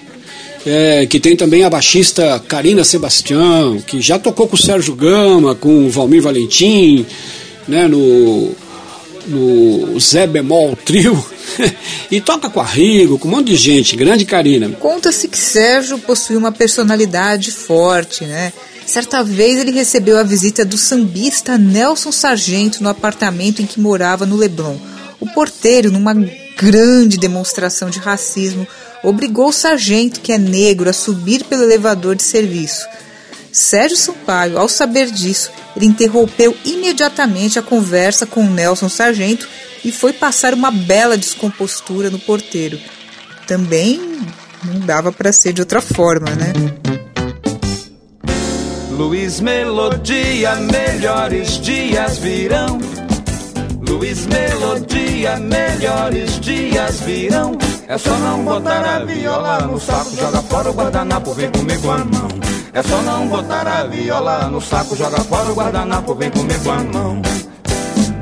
É, 0.66 1.04
que 1.04 1.20
tem 1.20 1.36
também 1.36 1.62
a 1.62 1.68
baixista 1.68 2.42
Karina 2.48 2.84
Sebastião, 2.84 3.78
que 3.86 4.00
já 4.00 4.18
tocou 4.18 4.48
com 4.48 4.54
o 4.54 4.58
Sérgio 4.58 4.94
Gama, 4.94 5.54
com 5.54 5.86
o 5.86 5.90
Valmir 5.90 6.22
Valentim, 6.22 7.04
né, 7.66 7.86
no, 7.88 8.54
no 9.26 10.00
Zé 10.00 10.26
Bemol 10.26 10.76
Trio, 10.76 11.24
e 12.10 12.20
toca 12.20 12.50
com 12.50 12.60
a 12.60 12.64
Rigo, 12.64 13.18
com 13.18 13.28
um 13.28 13.30
monte 13.30 13.48
de 13.48 13.56
gente, 13.56 13.96
grande 13.96 14.24
Karina. 14.24 14.68
Conta-se 14.70 15.28
que 15.28 15.38
Sérgio 15.38 15.98
possui 15.98 16.36
uma 16.36 16.52
personalidade 16.52 17.50
forte, 17.50 18.24
né? 18.24 18.52
Certa 18.86 19.22
vez 19.24 19.58
ele 19.58 19.70
recebeu 19.70 20.18
a 20.18 20.22
visita 20.22 20.64
do 20.64 20.76
sambista 20.76 21.56
Nelson 21.56 22.12
Sargento 22.12 22.82
no 22.82 22.88
apartamento 22.90 23.62
em 23.62 23.66
que 23.66 23.80
morava 23.80 24.26
no 24.26 24.36
Leblon. 24.36 24.76
O 25.18 25.26
porteiro, 25.26 25.90
numa 25.90 26.14
grande 26.56 27.16
demonstração 27.16 27.88
de 27.88 27.98
racismo, 27.98 28.66
obrigou 29.02 29.48
o 29.48 29.52
sargento, 29.52 30.20
que 30.20 30.32
é 30.32 30.38
negro, 30.38 30.90
a 30.90 30.92
subir 30.92 31.44
pelo 31.44 31.62
elevador 31.62 32.14
de 32.14 32.22
serviço. 32.22 32.86
Sérgio 33.50 33.96
Sampaio, 33.96 34.58
ao 34.58 34.68
saber 34.68 35.10
disso, 35.10 35.50
ele 35.76 35.86
interrompeu 35.86 36.56
imediatamente 36.64 37.58
a 37.58 37.62
conversa 37.62 38.26
com 38.26 38.44
Nelson 38.44 38.88
Sargento 38.88 39.48
e 39.84 39.92
foi 39.92 40.12
passar 40.12 40.54
uma 40.54 40.70
bela 40.70 41.16
descompostura 41.16 42.10
no 42.10 42.18
porteiro. 42.18 42.78
Também 43.46 44.00
não 44.64 44.80
dava 44.80 45.12
para 45.12 45.32
ser 45.32 45.52
de 45.52 45.60
outra 45.60 45.80
forma, 45.80 46.30
né? 46.30 46.52
Luiz 48.90 49.40
Melodia, 49.40 50.54
melhores 50.54 51.60
dias 51.60 52.18
virão. 52.18 52.78
Luiz 53.86 54.26
Melodia, 54.26 55.36
melhores 55.36 56.40
dias 56.40 57.00
virão. 57.00 57.58
É 57.88 57.98
só 57.98 58.16
não 58.18 58.44
botar 58.44 58.84
a 58.84 59.04
viola 59.04 59.66
no 59.66 59.78
saco, 59.80 60.16
joga 60.16 60.40
fora 60.42 60.70
o 60.70 60.74
guardanapo, 60.74 61.34
vem 61.34 61.50
comigo 61.50 61.90
a 61.90 61.98
mão. 61.98 62.28
É 62.74 62.82
só 62.82 63.00
não 63.02 63.28
botar 63.28 63.68
a 63.68 63.84
viola 63.84 64.48
no 64.50 64.60
saco, 64.60 64.96
joga 64.96 65.20
fora 65.20 65.48
o 65.48 65.54
guardanapo, 65.54 66.12
vem 66.16 66.28
comigo 66.28 66.70
a 66.72 66.82
mão. 66.82 67.22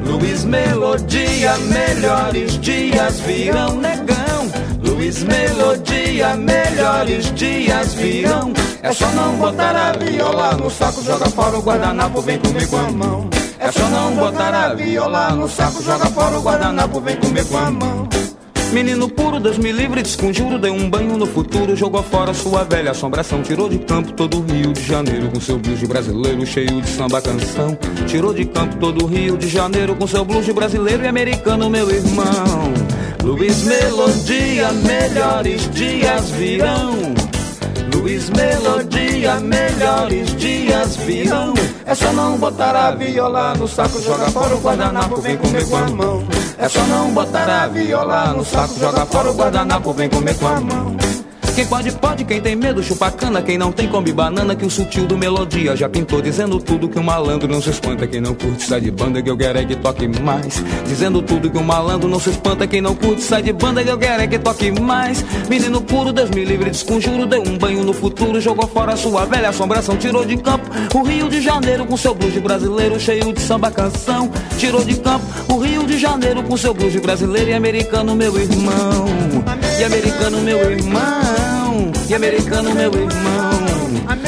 Luiz 0.04 0.44
Melodia, 0.44 1.56
melhores 1.56 2.60
dias 2.60 3.20
virão, 3.20 3.76
negão. 3.76 4.52
Luiz 4.82 5.22
Melodia, 5.22 6.36
melhores 6.36 7.34
dias 7.34 7.94
virão. 7.94 8.52
É 8.82 8.92
só 8.92 9.06
não 9.12 9.36
botar 9.36 9.74
a 9.74 9.92
viola 9.92 10.52
no 10.52 10.68
saco, 10.68 11.02
joga 11.02 11.30
fora 11.30 11.56
o 11.56 11.62
guardanapo, 11.62 12.20
vem 12.20 12.38
comigo 12.38 12.76
a 12.76 12.90
mão. 12.90 13.30
É 13.58 13.72
só 13.72 13.88
não 13.88 14.14
botar 14.16 14.52
a 14.52 14.74
viola 14.74 15.30
no 15.30 15.48
saco, 15.48 15.82
joga 15.82 16.04
fora 16.10 16.38
o 16.38 16.42
guardanapo, 16.42 17.00
vem 17.00 17.16
comigo 17.16 17.56
a 17.56 17.70
mão. 17.70 18.11
Menino 18.72 19.06
puro, 19.06 19.38
Deus 19.38 19.58
me 19.58 19.70
livre, 19.70 20.02
desconjuro, 20.02 20.58
deu 20.58 20.72
um 20.72 20.88
banho 20.88 21.18
no 21.18 21.26
futuro, 21.26 21.76
jogou 21.76 22.02
fora 22.02 22.32
sua 22.32 22.64
velha 22.64 22.92
assombração, 22.92 23.42
tirou 23.42 23.68
de 23.68 23.78
campo 23.78 24.12
todo 24.12 24.38
o 24.38 24.42
Rio 24.42 24.72
de 24.72 24.82
Janeiro 24.82 25.28
com 25.28 25.38
seu 25.38 25.58
blues 25.58 25.82
brasileiro 25.82 26.46
cheio 26.46 26.80
de 26.80 26.88
samba 26.88 27.20
canção. 27.20 27.76
Tirou 28.06 28.32
de 28.32 28.46
campo 28.46 28.76
todo 28.78 29.04
o 29.04 29.06
Rio 29.06 29.36
de 29.36 29.46
Janeiro 29.46 29.94
com 29.94 30.06
seu 30.06 30.24
blues 30.24 30.48
brasileiro 30.48 31.04
e 31.04 31.06
americano, 31.06 31.68
meu 31.68 31.90
irmão. 31.90 32.72
Luiz 33.22 33.62
Melodia, 33.64 34.72
melhores 34.72 35.70
dias 35.70 36.30
virão. 36.30 37.21
Luiz 38.02 38.28
Melodia, 38.30 39.38
melhores 39.38 40.34
dias 40.34 40.96
virão. 40.96 41.54
É 41.86 41.94
só 41.94 42.12
não 42.12 42.36
botar 42.36 42.74
a 42.74 42.90
viola 42.90 43.54
no 43.54 43.68
saco, 43.68 44.02
joga 44.02 44.28
fora 44.28 44.56
o 44.56 44.60
guardanapo, 44.60 45.20
vem 45.20 45.36
comer 45.36 45.68
com 45.68 45.76
a 45.76 45.88
mão. 45.88 46.26
É 46.58 46.68
só 46.68 46.84
não 46.86 47.12
botar 47.12 47.48
a 47.48 47.68
viola 47.68 48.32
no 48.32 48.44
saco, 48.44 48.74
joga 48.80 49.06
fora 49.06 49.30
o 49.30 49.34
guardanapo, 49.34 49.92
vem 49.92 50.08
comer 50.08 50.36
com 50.36 50.48
a 50.48 50.60
mão. 50.60 50.96
Quem 51.54 51.66
pode, 51.66 51.92
pode, 51.92 52.24
quem 52.24 52.40
tem 52.40 52.56
medo, 52.56 52.82
chupa 52.82 53.10
cana. 53.10 53.42
Quem 53.42 53.58
não 53.58 53.70
tem, 53.70 53.86
come 53.86 54.10
banana. 54.10 54.56
Que 54.56 54.64
o 54.64 54.70
sutil 54.70 55.06
do 55.06 55.18
melodia 55.18 55.76
já 55.76 55.86
pintou. 55.86 56.22
Dizendo 56.22 56.58
tudo 56.58 56.88
que 56.88 56.98
um 56.98 57.02
malandro 57.02 57.46
não 57.46 57.60
se 57.60 57.68
espanta. 57.68 58.06
Quem 58.06 58.22
não 58.22 58.34
curte, 58.34 58.62
sai 58.62 58.80
de 58.80 58.90
banda. 58.90 59.20
Que 59.20 59.28
eu 59.28 59.36
quero 59.36 59.58
é 59.58 59.64
que 59.64 59.76
toque 59.76 60.08
mais. 60.08 60.64
Dizendo 60.86 61.20
tudo 61.20 61.50
que 61.50 61.58
um 61.58 61.62
malandro 61.62 62.08
não 62.08 62.18
se 62.18 62.30
espanta. 62.30 62.66
Quem 62.66 62.80
não 62.80 62.94
curte, 62.94 63.20
sai 63.20 63.42
de 63.42 63.52
banda. 63.52 63.84
Que 63.84 63.90
eu 63.90 63.98
quero 63.98 64.22
é 64.22 64.26
que 64.26 64.38
toque 64.38 64.72
mais. 64.80 65.22
Menino 65.48 65.82
puro, 65.82 66.10
Deus 66.10 66.30
me 66.30 66.42
livre, 66.42 66.70
desconjuro. 66.70 67.26
Deu 67.26 67.42
um 67.42 67.58
banho 67.58 67.84
no 67.84 67.92
futuro, 67.92 68.40
jogou 68.40 68.66
fora 68.66 68.96
sua 68.96 69.26
velha 69.26 69.50
assombração. 69.50 69.96
Tirou 69.96 70.24
de 70.24 70.38
campo 70.38 70.70
o 70.94 71.02
Rio 71.02 71.28
de 71.28 71.42
Janeiro 71.42 71.84
com 71.84 71.98
seu 71.98 72.14
blues 72.14 72.32
de 72.32 72.40
brasileiro 72.40 72.98
cheio 72.98 73.30
de 73.30 73.40
samba 73.40 73.70
canção. 73.70 74.30
Tirou 74.56 74.82
de 74.82 74.94
campo 74.94 75.26
o 75.52 75.58
Rio 75.58 75.84
de 75.84 75.98
Janeiro 75.98 76.42
com 76.42 76.56
seu 76.56 76.72
blues 76.72 76.92
de 76.92 77.00
brasileiro 77.00 77.50
e 77.50 77.54
americano, 77.54 78.16
meu 78.16 78.34
irmão. 78.40 79.04
E 79.78 79.84
americano, 79.84 80.40
meu 80.40 80.70
irmão. 80.70 81.41
E 82.12 82.14
americano, 82.14 82.74
meu 82.74 82.92
irmão. 82.92 83.50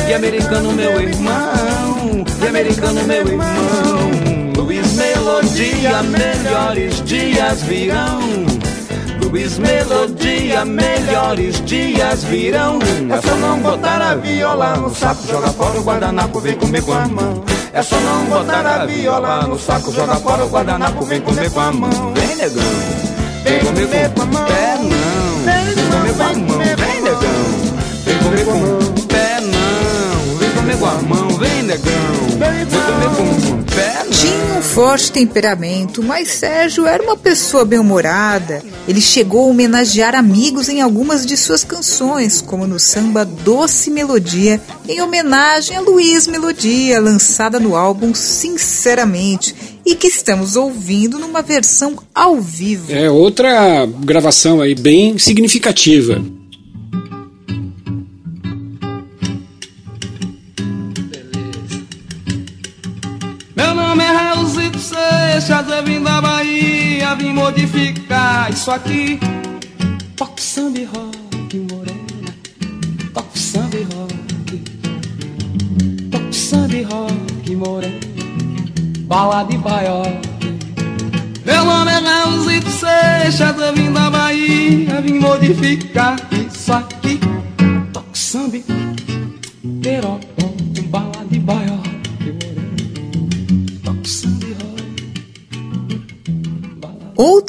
E 0.08 0.14
americano, 0.14 0.72
meu 0.72 1.02
irmão. 1.02 2.24
E 2.42 2.46
americano, 2.46 3.04
meu 3.04 3.28
irmão. 3.28 4.54
Luiz 4.56 4.94
Melodia, 4.94 6.02
melhores 6.02 7.04
dias 7.04 7.62
virão. 7.64 8.20
Luiz 9.22 9.58
Melodia, 9.58 10.64
melhores 10.64 11.62
dias 11.66 12.24
virão. 12.24 12.78
É 13.12 13.20
só 13.20 13.36
não 13.36 13.58
botar 13.58 14.00
a 14.00 14.14
viola 14.14 14.76
no 14.76 14.94
saco, 14.94 15.26
joga 15.28 15.48
fora 15.48 15.78
o 15.78 15.82
guardanapo, 15.82 16.40
vem 16.40 16.54
comer 16.54 16.82
com 16.82 16.94
a 16.94 17.06
mão. 17.06 17.44
É 17.70 17.82
só 17.82 18.00
não 18.00 18.24
botar 18.24 18.64
a 18.66 18.86
viola 18.86 19.42
no 19.42 19.58
saco, 19.58 19.92
joga 19.92 20.16
fora 20.16 20.42
o 20.46 20.48
guardanapo, 20.48 21.04
vem 21.04 21.20
comer 21.20 21.50
com 21.50 21.60
a 21.60 21.70
mão. 21.70 22.14
Vem 22.14 22.34
negão, 22.34 22.64
vem 23.44 23.58
comer 23.60 24.10
com 24.14 24.22
o 24.22 24.44
pé 24.46 24.78
não. 24.78 25.34
Vem 25.44 25.74
comer 25.90 26.14
com 26.14 26.22
a 26.22 26.32
mão, 26.32 26.58
vem 26.58 27.02
negão, 27.02 27.63
vem 28.04 28.18
comer 28.18 28.44
com 28.44 29.00
o 29.00 29.06
pé 29.06 29.40
não. 29.40 30.36
Vem 30.36 30.50
comer 30.50 30.78
com 30.78 30.86
a 30.86 30.94
mão, 31.02 31.28
vem 31.30 31.62
negão, 31.62 31.92
vem 32.38 32.66
comer 32.66 33.16
com 33.16 33.60
o 33.60 33.64
pé 33.64 34.04
não. 34.04 34.10
Tinha 34.10 34.58
um 34.58 34.62
forte 34.62 35.10
temperamento, 35.10 36.02
mas 36.02 36.28
Sérgio 36.28 36.86
era 36.86 37.02
uma 37.02 37.16
pessoa 37.16 37.64
bem-humorada. 37.64 38.62
Ele 38.86 39.00
chegou 39.00 39.44
a 39.44 39.48
homenagear 39.48 40.14
amigos 40.14 40.68
em 40.68 40.80
algumas 40.80 41.24
de 41.24 41.36
suas 41.36 41.64
canções, 41.64 42.40
como 42.40 42.66
no 42.66 42.78
samba 42.78 43.24
Doce 43.24 43.90
Melodia, 43.90 44.60
em 44.88 45.00
homenagem 45.00 45.76
a 45.76 45.80
Luiz 45.80 46.26
Melodia, 46.26 47.00
lançada 47.00 47.58
no 47.58 47.74
álbum 47.76 48.14
Sinceramente, 48.14 49.54
e 49.86 49.94
que 49.94 50.06
estamos 50.06 50.56
ouvindo 50.56 51.18
numa 51.18 51.42
versão 51.42 51.96
ao 52.14 52.40
vivo. 52.40 52.92
É 52.92 53.10
outra 53.10 53.86
gravação 53.86 54.60
aí 54.60 54.74
bem 54.74 55.18
significativa. 55.18 56.22
Seixas, 65.44 65.68
eu 65.68 65.84
vim 65.84 66.02
da 66.02 66.22
Bahia, 66.22 67.14
vim 67.16 67.34
modificar 67.34 68.50
isso 68.50 68.70
aqui. 68.70 69.20
Toque 70.16 70.40
samba 70.40 70.78
e 70.78 70.84
rock, 70.84 71.58
morena. 71.70 72.34
Toque 73.12 73.38
samba 73.38 73.76
e 73.76 73.82
rock. 73.82 74.64
Toque 76.10 76.34
samba 76.34 76.74
e 76.74 76.82
rock, 76.82 77.56
morena. 77.56 78.00
Bala 79.00 79.44
de 79.44 79.58
baioque. 79.58 80.28
Meu 81.44 81.62
nome 81.62 81.90
é 81.90 81.98
Raulzito 81.98 82.70
Seixas, 82.70 83.58
eu 83.58 83.74
vim 83.74 83.92
da 83.92 84.08
Bahia, 84.08 85.02
vim 85.02 85.18
modificar 85.18 86.16
isso 86.32 86.72
aqui. 86.72 87.20
Toque 87.92 88.18
samba 88.18 88.56
e 88.56 88.64
rock, 90.00 90.23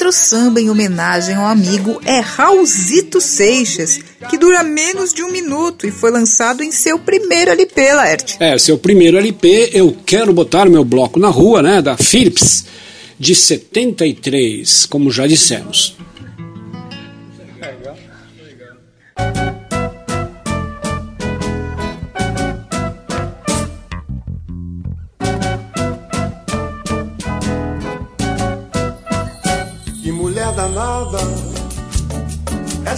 Outro 0.06 0.20
samba 0.22 0.62
em 0.62 0.70
homenagem 0.70 1.34
ao 1.34 1.48
amigo 1.48 2.00
é 2.06 2.20
Raulzito 2.20 3.20
Seixas, 3.20 4.00
que 4.30 4.38
dura 4.38 4.62
menos 4.62 5.12
de 5.12 5.24
um 5.24 5.32
minuto 5.32 5.88
e 5.88 5.92
foi 5.92 6.12
lançado 6.12 6.62
em 6.62 6.72
seu 6.72 7.00
primeiro 7.00 7.50
LP, 7.50 7.92
Laerte. 7.92 8.38
É, 8.40 8.56
seu 8.60 8.78
primeiro 8.78 9.18
LP, 9.18 9.72
Eu 9.74 9.98
Quero 10.06 10.32
Botar 10.32 10.70
Meu 10.70 10.86
Bloco 10.86 11.20
na 11.20 11.30
Rua, 11.30 11.64
né, 11.64 11.82
da 11.82 11.98
Philips, 11.98 12.66
de 13.18 13.34
73, 13.34 14.86
como 14.86 15.10
já 15.10 15.26
dissemos. 15.26 15.98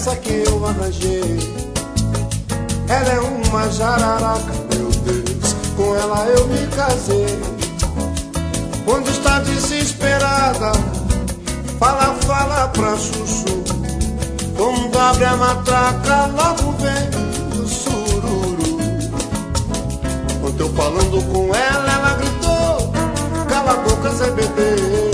Essa 0.08 0.16
que 0.18 0.44
eu 0.48 0.66
arranjei. 0.66 1.40
Ela 2.88 3.10
é 3.10 3.20
uma 3.20 3.70
jararaca, 3.70 4.54
meu 4.74 4.90
Deus, 4.90 5.56
com 5.76 5.96
ela 5.96 6.26
eu 6.28 6.48
me 6.48 6.66
casei. 6.68 7.40
Quando 8.86 9.10
está 9.10 9.40
desesperada, 9.40 10.72
fala, 11.78 12.16
fala 12.26 12.68
pra 12.70 12.96
chuchu. 12.96 13.64
Quando 14.56 14.98
abre 14.98 15.26
a 15.26 15.36
matraca, 15.36 16.28
logo 16.28 16.72
vem 16.80 17.62
o 17.62 17.68
sururu. 17.68 18.78
Quando 20.42 20.62
eu 20.62 20.70
falando 20.74 21.34
com 21.34 21.54
ela, 21.54 21.92
ela 21.92 22.14
gritou: 22.16 22.94
Cala 23.50 23.72
a 23.72 23.78
boca, 23.78 24.10
Zé 24.12 24.32
Bebê 24.32 25.07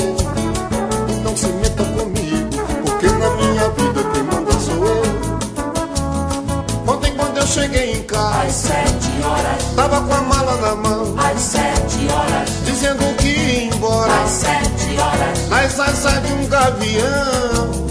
cheguei 7.53 7.91
em 7.91 8.03
casa, 8.03 8.41
às 8.41 8.51
sete 8.51 9.23
horas, 9.23 9.63
tava 9.75 10.01
com 10.01 10.13
a 10.13 10.21
mala 10.21 10.57
na 10.57 10.75
mão, 10.75 11.15
às 11.19 11.39
sete 11.39 12.07
horas, 12.11 12.49
dizendo 12.65 13.15
que 13.17 13.27
ia 13.27 13.63
embora, 13.65 14.11
às 14.23 14.31
sete 14.31 14.97
horas, 14.97 15.49
nas 15.49 15.79
asas 15.79 16.23
de 16.23 16.33
um 16.33 16.47
gavião. 16.47 17.83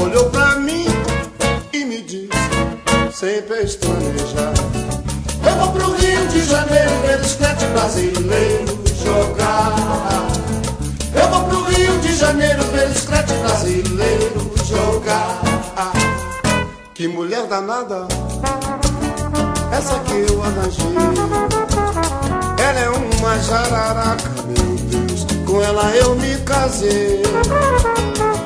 Olhou 0.00 0.30
pra 0.30 0.54
mim 0.56 0.86
e 1.72 1.84
me 1.84 2.00
disse, 2.02 2.28
sem 3.12 3.42
pestanejar, 3.42 4.54
eu 5.44 5.56
vou 5.56 5.72
pro 5.72 5.92
Rio 5.96 6.28
de 6.28 6.44
Janeiro 6.44 6.92
ver 7.04 7.20
os 7.20 7.34
crentes 7.34 7.66
brasileiros 7.70 8.78
jogar. 9.04 9.74
Eu 11.12 11.28
vou 11.28 11.42
pro 11.48 11.62
Rio 11.64 11.98
de 11.98 12.14
Janeiro 12.14 12.62
ver 12.66 12.88
os 12.88 13.00
crentes 13.00 13.36
brasileiros 13.36 14.68
jogar. 14.68 15.40
Que 16.94 17.08
mulher 17.08 17.46
danada, 17.46 18.06
essa 19.80 19.98
que 20.00 20.12
eu 20.30 20.42
arranjei. 20.42 20.84
Ela 22.58 22.80
é 22.80 22.90
uma 22.90 23.38
jararaca, 23.38 24.30
meu 24.46 24.76
Deus, 24.76 25.26
com 25.46 25.62
ela 25.62 25.96
eu 25.96 26.14
me 26.16 26.36
casei. 26.38 27.22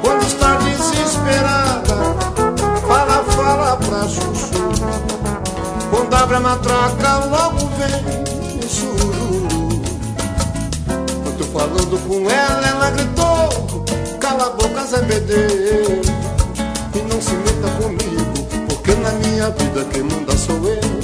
Quando 0.00 0.22
está 0.22 0.54
desesperada, 0.58 1.96
fala, 2.86 3.24
fala 3.36 3.76
pra 3.76 4.02
chuchu. 4.08 4.64
Quando 5.90 6.14
abre 6.14 6.36
a 6.36 6.40
matraca, 6.40 7.16
logo 7.26 7.68
vem 7.78 8.58
o 8.58 8.68
sururu 8.68 9.84
falando 11.52 12.08
com 12.08 12.30
ela, 12.30 12.66
ela 12.66 12.90
gritou: 12.90 13.84
Cala 14.20 14.46
a 14.46 14.50
boca, 14.50 14.84
Zé 14.86 15.02
Bedê, 15.02 15.46
e 16.94 16.98
não 17.08 17.20
se 17.20 17.32
meta 17.32 17.70
comigo, 17.82 18.66
porque 18.68 18.94
na 18.94 19.10
minha 19.12 19.50
vida 19.50 19.84
quem 19.92 20.02
manda 20.02 20.36
sou 20.36 20.56
eu. 20.56 21.03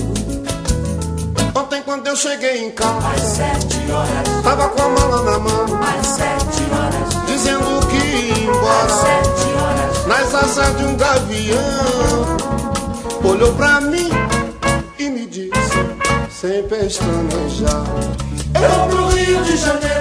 Ontem, 1.55 1.83
quando 1.83 2.07
eu 2.07 2.17
cheguei 2.17 2.65
em 2.65 2.71
casa, 2.71 3.09
às 3.09 3.21
sete 3.21 3.91
horas, 3.91 4.43
tava 4.43 4.69
com 4.69 4.83
a 4.83 4.89
mala 4.89 5.23
na 5.23 5.39
mão, 5.39 5.65
às 5.83 6.07
sete 6.07 6.63
horas, 6.73 7.27
dizendo 7.27 7.87
que 7.89 7.97
ia 7.97 8.45
embora, 8.45 8.85
às 8.85 8.93
sete 8.93 9.49
horas, 9.57 10.07
nas 10.07 10.35
asas 10.35 10.77
de 10.77 10.85
um 10.85 10.97
gavião. 10.97 11.61
Olhou 13.25 13.53
pra 13.55 13.81
mim 13.81 14.09
e 14.99 15.11
me 15.11 15.27
disse, 15.27 15.51
sem 16.31 16.63
pestanejar. 16.65 17.85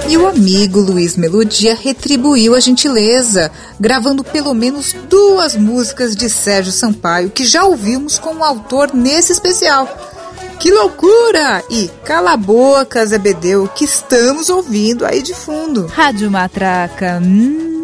E 0.08 0.18
o 0.18 0.28
amigo 0.28 0.80
Luiz 0.80 1.16
Melodia 1.16 1.76
retribuiu 1.76 2.56
a 2.56 2.60
gentileza, 2.60 3.52
gravando 3.80 4.24
pelo 4.24 4.54
menos 4.54 4.94
duas 5.08 5.56
músicas 5.56 6.16
de 6.16 6.30
Sérgio 6.30 6.72
Sampaio, 6.72 7.30
que 7.30 7.46
já 7.46 7.64
ouvimos 7.64 8.18
com 8.18 8.36
o 8.36 8.44
autor 8.44 8.92
nesse 8.94 9.32
especial. 9.32 9.88
Que 10.60 10.72
loucura! 10.72 11.64
E 11.70 11.90
Cala 12.04 12.34
a 12.34 12.38
Boca, 12.38 13.06
Zé 13.06 13.18
Bedeu, 13.18 13.68
que 13.74 13.86
estamos 13.86 14.50
ouvindo 14.50 15.06
aí 15.06 15.22
de 15.22 15.34
fundo. 15.34 15.88
Rádio 15.88 16.30
Matraca. 16.30 17.22
Hum. 17.24 17.79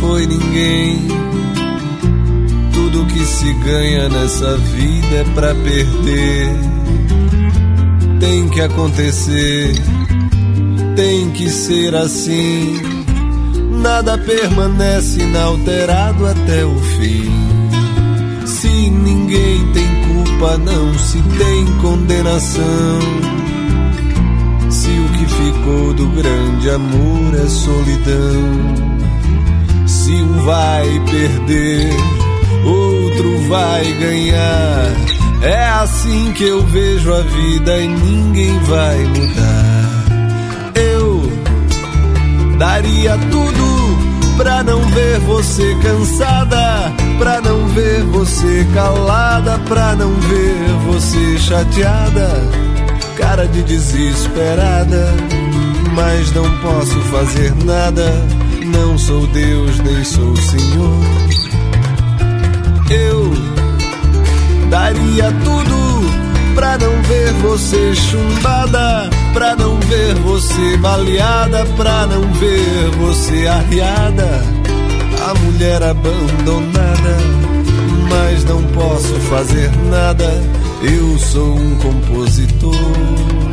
Foi 0.00 0.26
ninguém. 0.26 1.08
Tudo 2.72 3.06
que 3.06 3.24
se 3.24 3.52
ganha 3.54 4.08
nessa 4.08 4.56
vida 4.56 5.16
é 5.16 5.24
pra 5.34 5.54
perder. 5.54 6.48
Tem 8.20 8.48
que 8.48 8.60
acontecer, 8.60 9.72
tem 10.96 11.30
que 11.30 11.48
ser 11.50 11.94
assim. 11.94 12.80
Nada 13.70 14.18
permanece 14.18 15.20
inalterado 15.20 16.26
até 16.26 16.64
o 16.64 16.74
fim. 16.78 17.30
Se 18.44 18.68
ninguém 18.68 19.72
tem 19.72 19.86
culpa, 20.08 20.58
não 20.58 20.98
se 20.98 21.22
tem 21.22 21.66
condenação. 21.80 23.37
Ficou 25.48 25.94
do 25.94 26.06
grande 26.08 26.68
amor 26.68 27.34
é 27.34 27.48
solidão. 27.48 28.52
Se 29.86 30.12
um 30.12 30.44
vai 30.44 30.86
perder, 31.10 31.90
outro 32.66 33.48
vai 33.48 33.84
ganhar. 33.94 34.92
É 35.40 35.68
assim 35.80 36.32
que 36.32 36.44
eu 36.44 36.62
vejo 36.66 37.14
a 37.14 37.22
vida 37.22 37.78
e 37.78 37.88
ninguém 37.88 38.58
vai 38.58 38.98
mudar. 38.98 40.04
Eu 40.74 41.32
daria 42.58 43.16
tudo 43.30 44.36
pra 44.36 44.62
não 44.62 44.82
ver 44.82 45.18
você 45.20 45.74
cansada, 45.82 46.92
pra 47.18 47.40
não 47.40 47.66
ver 47.68 48.02
você 48.02 48.66
calada, 48.74 49.58
pra 49.60 49.96
não 49.96 50.12
ver 50.12 50.74
você 50.88 51.38
chateada, 51.38 52.28
cara 53.16 53.46
de 53.48 53.62
desesperada. 53.62 55.37
Mas 56.00 56.30
não 56.30 56.48
posso 56.58 57.00
fazer 57.10 57.52
nada, 57.64 58.24
não 58.66 58.96
sou 58.96 59.26
Deus 59.26 59.80
nem 59.80 60.04
sou 60.04 60.36
Senhor. 60.36 61.04
Eu 62.88 63.32
daria 64.70 65.32
tudo 65.42 66.54
pra 66.54 66.78
não 66.78 67.02
ver 67.02 67.32
você 67.42 67.94
chumbada, 67.96 69.10
pra 69.32 69.56
não 69.56 69.80
ver 69.80 70.14
você 70.14 70.76
baleada, 70.76 71.66
pra 71.76 72.06
não 72.06 72.32
ver 72.34 72.90
você 72.96 73.48
arriada, 73.48 74.44
a 75.28 75.34
mulher 75.34 75.82
abandonada. 75.82 77.16
Mas 78.08 78.44
não 78.44 78.62
posso 78.62 79.14
fazer 79.28 79.68
nada, 79.90 80.30
eu 80.80 81.18
sou 81.18 81.56
um 81.56 81.74
compositor 81.74 83.47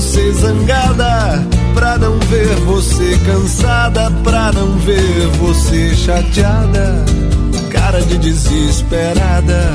você 0.00 0.32
zangada, 0.32 1.46
pra 1.74 1.98
não 1.98 2.18
ver 2.18 2.54
você 2.66 3.18
cansada, 3.24 4.10
pra 4.24 4.50
não 4.52 4.78
ver 4.78 5.26
você 5.38 5.94
chateada, 5.94 7.04
cara 7.70 8.00
de 8.00 8.18
desesperada. 8.18 9.72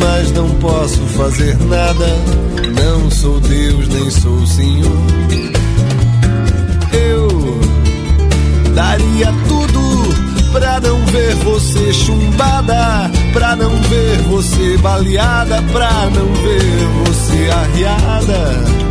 Mas 0.00 0.32
não 0.32 0.48
posso 0.56 1.00
fazer 1.16 1.56
nada, 1.64 2.06
não 2.98 3.10
sou 3.10 3.40
Deus 3.40 3.88
nem 3.88 4.10
sou 4.10 4.46
Senhor. 4.46 5.06
Eu 6.92 7.60
daria 8.74 9.32
tudo 9.48 10.50
pra 10.52 10.80
não 10.80 11.04
ver 11.06 11.34
você 11.36 11.92
chumbada, 11.92 13.10
pra 13.32 13.56
não 13.56 13.70
ver 13.82 14.18
você 14.28 14.76
baleada, 14.78 15.62
pra 15.72 15.90
não 16.10 16.32
ver 16.42 16.86
você 17.04 17.50
arriada. 17.50 18.87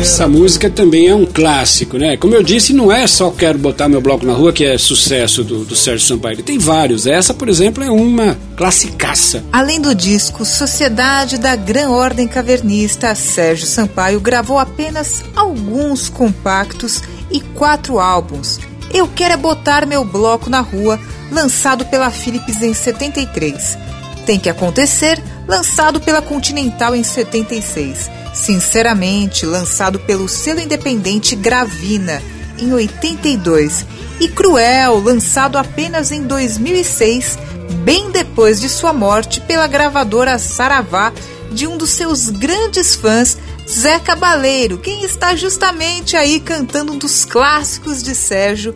Essa 0.00 0.28
música 0.28 0.70
também 0.70 1.08
é 1.08 1.14
um 1.14 1.26
clássico, 1.26 1.98
né? 1.98 2.16
Como 2.16 2.34
eu 2.34 2.42
disse, 2.42 2.72
não 2.72 2.90
é 2.92 3.06
só 3.06 3.30
Quero 3.30 3.58
Botar 3.58 3.88
Meu 3.88 4.00
Bloco 4.00 4.24
na 4.24 4.32
Rua 4.32 4.52
que 4.52 4.64
é 4.64 4.78
sucesso 4.78 5.42
do, 5.42 5.64
do 5.64 5.74
Sérgio 5.74 6.06
Sampaio. 6.06 6.42
Tem 6.42 6.56
vários. 6.58 7.06
Essa, 7.06 7.34
por 7.34 7.48
exemplo, 7.48 7.82
é 7.82 7.90
uma 7.90 8.38
classicaça. 8.56 9.42
Além 9.52 9.80
do 9.80 9.94
disco 9.94 10.44
Sociedade 10.44 11.36
da 11.36 11.56
Gran 11.56 11.90
Ordem 11.90 12.28
Cavernista, 12.28 13.14
Sérgio 13.14 13.66
Sampaio 13.66 14.20
gravou 14.20 14.58
apenas 14.58 15.24
alguns 15.34 16.08
compactos 16.08 17.02
e 17.30 17.40
quatro 17.40 17.98
álbuns. 17.98 18.60
Eu 18.94 19.08
Quero 19.08 19.34
é 19.34 19.36
Botar 19.36 19.84
Meu 19.84 20.04
Bloco 20.04 20.48
na 20.48 20.60
Rua, 20.60 20.98
lançado 21.30 21.84
pela 21.86 22.10
Philips 22.10 22.62
em 22.62 22.72
73. 22.72 23.76
Tem 24.24 24.38
que 24.38 24.48
Acontecer, 24.48 25.22
lançado 25.48 25.98
pela 25.98 26.20
Continental 26.20 26.94
em 26.94 27.02
76. 27.02 28.10
Sinceramente, 28.34 29.46
lançado 29.46 29.98
pelo 29.98 30.28
selo 30.28 30.60
independente 30.60 31.34
Gravina 31.34 32.22
em 32.58 32.72
82. 32.72 33.86
E 34.20 34.28
Cruel, 34.28 35.00
lançado 35.00 35.56
apenas 35.56 36.12
em 36.12 36.22
2006, 36.22 37.38
bem 37.82 38.10
depois 38.10 38.60
de 38.60 38.68
sua 38.68 38.92
morte 38.92 39.40
pela 39.40 39.66
gravadora 39.66 40.38
Saravá 40.38 41.12
de 41.50 41.66
um 41.66 41.78
dos 41.78 41.90
seus 41.90 42.28
grandes 42.28 42.94
fãs, 42.94 43.38
Zé 43.66 43.98
Cabaleiro, 43.98 44.78
quem 44.78 45.04
está 45.04 45.34
justamente 45.34 46.16
aí 46.16 46.40
cantando 46.40 46.92
um 46.92 46.98
dos 46.98 47.24
clássicos 47.24 48.02
de 48.02 48.14
Sérgio, 48.14 48.74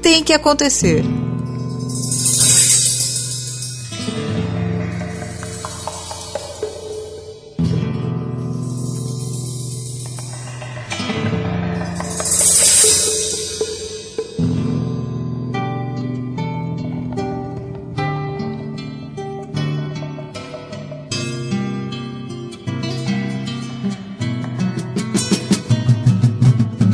Tem 0.00 0.22
que 0.22 0.32
Acontecer. 0.32 1.04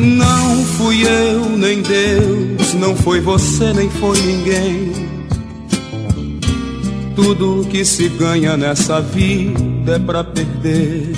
Não 0.03 0.65
fui 0.65 1.07
eu, 1.07 1.49
nem 1.57 1.81
Deus, 1.81 2.75
não 2.75 2.97
foi 2.97 3.21
você, 3.21 3.73
nem 3.73 3.89
foi 3.89 4.21
ninguém. 4.21 4.93
Tudo 7.15 7.65
que 7.71 7.85
se 7.85 8.09
ganha 8.09 8.57
nessa 8.57 9.01
vida 9.01 9.95
é 9.95 9.99
pra 10.01 10.25
perder. 10.25 11.13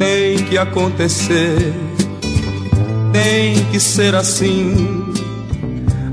Tem 0.00 0.38
que 0.48 0.58
acontecer, 0.58 1.72
tem 3.12 3.64
que 3.66 3.78
ser 3.78 4.16
assim. 4.16 5.04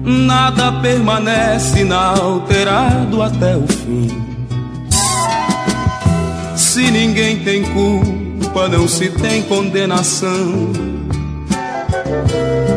Nada 0.03 0.71
permanece 0.73 1.79
inalterado 1.79 3.23
até 3.23 3.57
o 3.57 3.65
fim. 3.67 4.21
Se 6.55 6.91
ninguém 6.91 7.39
tem 7.39 7.63
culpa, 7.63 8.16
não 8.65 8.87
se 8.87 9.09
tem 9.09 9.43
condenação. 9.43 10.71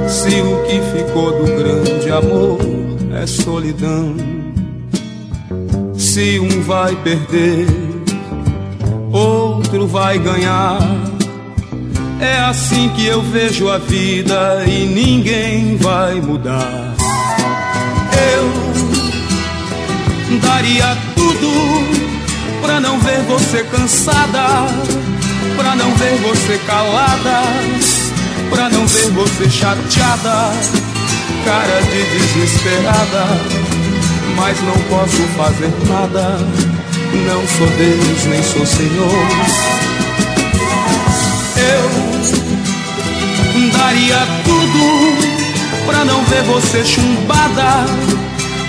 Se 0.08 0.42
o 0.42 0.62
que 0.64 0.80
ficou 0.92 1.32
do 1.32 1.44
grande 1.44 2.10
amor 2.10 2.58
é 3.20 3.26
solidão. 3.26 4.14
Se 5.96 6.38
um 6.38 6.60
vai 6.62 6.94
perder, 6.96 7.66
outro 9.10 9.86
vai 9.86 10.18
ganhar. 10.18 10.78
É 12.20 12.40
assim 12.40 12.90
que 12.90 13.06
eu 13.06 13.22
vejo 13.22 13.66
a 13.68 13.78
vida 13.78 14.62
e 14.66 14.84
ninguém 14.86 15.78
vai 15.78 16.20
mudar. 16.20 16.94
Eu 18.34 18.50
daria 20.38 20.96
tudo 21.14 21.50
pra 22.60 22.80
não 22.80 22.98
ver 23.00 23.22
você 23.22 23.64
cansada, 23.64 24.66
pra 25.70 25.76
não 25.76 25.94
ver 25.94 26.16
você 26.16 26.58
calada, 26.66 27.42
pra 28.50 28.68
não 28.70 28.84
ver 28.88 29.08
você 29.12 29.48
chateada, 29.48 30.50
cara 31.44 31.80
de 31.82 32.02
desesperada. 32.10 33.24
Mas 34.34 34.60
não 34.62 34.74
posso 34.88 35.22
fazer 35.36 35.72
nada, 35.88 36.38
não 37.24 37.46
sou 37.46 37.68
Deus 37.76 38.24
nem 38.24 38.42
sou 38.42 38.66
Senhor. 38.66 39.28
Eu 41.56 41.90
daria 43.78 44.26
tudo 44.42 45.86
pra 45.86 46.04
não 46.04 46.24
ver 46.24 46.42
você 46.42 46.84
chumbada, 46.84 47.86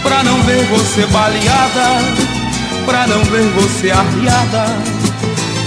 pra 0.03 0.23
não 0.23 0.39
ver 0.43 0.63
você 0.65 1.07
baleada 1.07 2.41
pra 2.85 3.07
não 3.07 3.23
ver 3.23 3.47
você 3.51 3.91
arriada, 3.91 4.65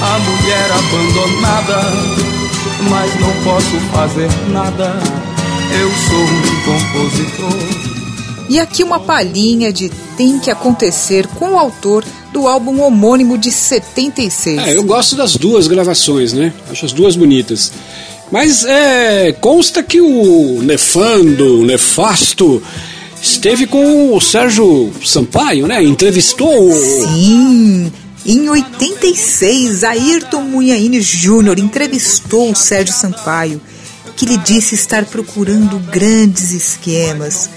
a 0.05 0.19
mulher 0.19 0.71
abandonada, 0.71 1.81
mas 2.91 3.21
não 3.21 3.33
posso 3.43 3.81
fazer 3.91 4.29
nada. 4.53 4.93
eu 5.81 5.91
sou 6.09 6.23
um 6.23 6.53
compositor. 6.65 7.95
E 8.51 8.61
aqui 8.61 8.85
uma 8.85 9.01
palhinha 9.01 9.73
de 9.73 9.91
Tem 10.17 10.39
que 10.39 10.51
Acontecer 10.51 11.27
com 11.27 11.53
o 11.53 11.59
autor 11.59 12.05
do 12.33 12.47
álbum 12.47 12.83
homônimo 12.83 13.39
de 13.39 13.51
76. 13.51 14.59
É, 14.59 14.77
eu 14.77 14.83
gosto 14.83 15.17
das 15.17 15.37
duas 15.37 15.67
gravações, 15.67 16.35
né? 16.35 16.53
Acho 16.71 16.85
as 16.85 16.93
duas 16.93 17.17
bonitas. 17.17 17.73
Mas 18.31 18.65
é, 18.65 19.33
consta 19.33 19.83
que 19.83 20.01
o 20.01 20.61
Nefando, 20.63 21.61
o 21.61 21.65
Nefasto, 21.65 22.63
esteve 23.23 23.67
com 23.67 24.15
o 24.15 24.21
Sérgio 24.21 24.93
Sampaio, 25.03 25.67
né? 25.67 25.83
Entrevistou. 25.83 26.73
Sim. 26.73 27.91
Em 28.27 28.49
86, 28.49 29.85
Ayrton 29.85 30.43
Munhaine 30.45 31.01
Júnior 31.03 31.59
entrevistou 31.59 32.51
o 32.51 32.57
Sérgio 32.57 32.95
Sampaio, 32.95 33.61
que 34.17 34.25
lhe 34.25 34.39
disse 34.39 34.75
estar 34.75 35.05
procurando 35.05 35.79
grandes 35.79 36.51
esquemas, 36.51 37.51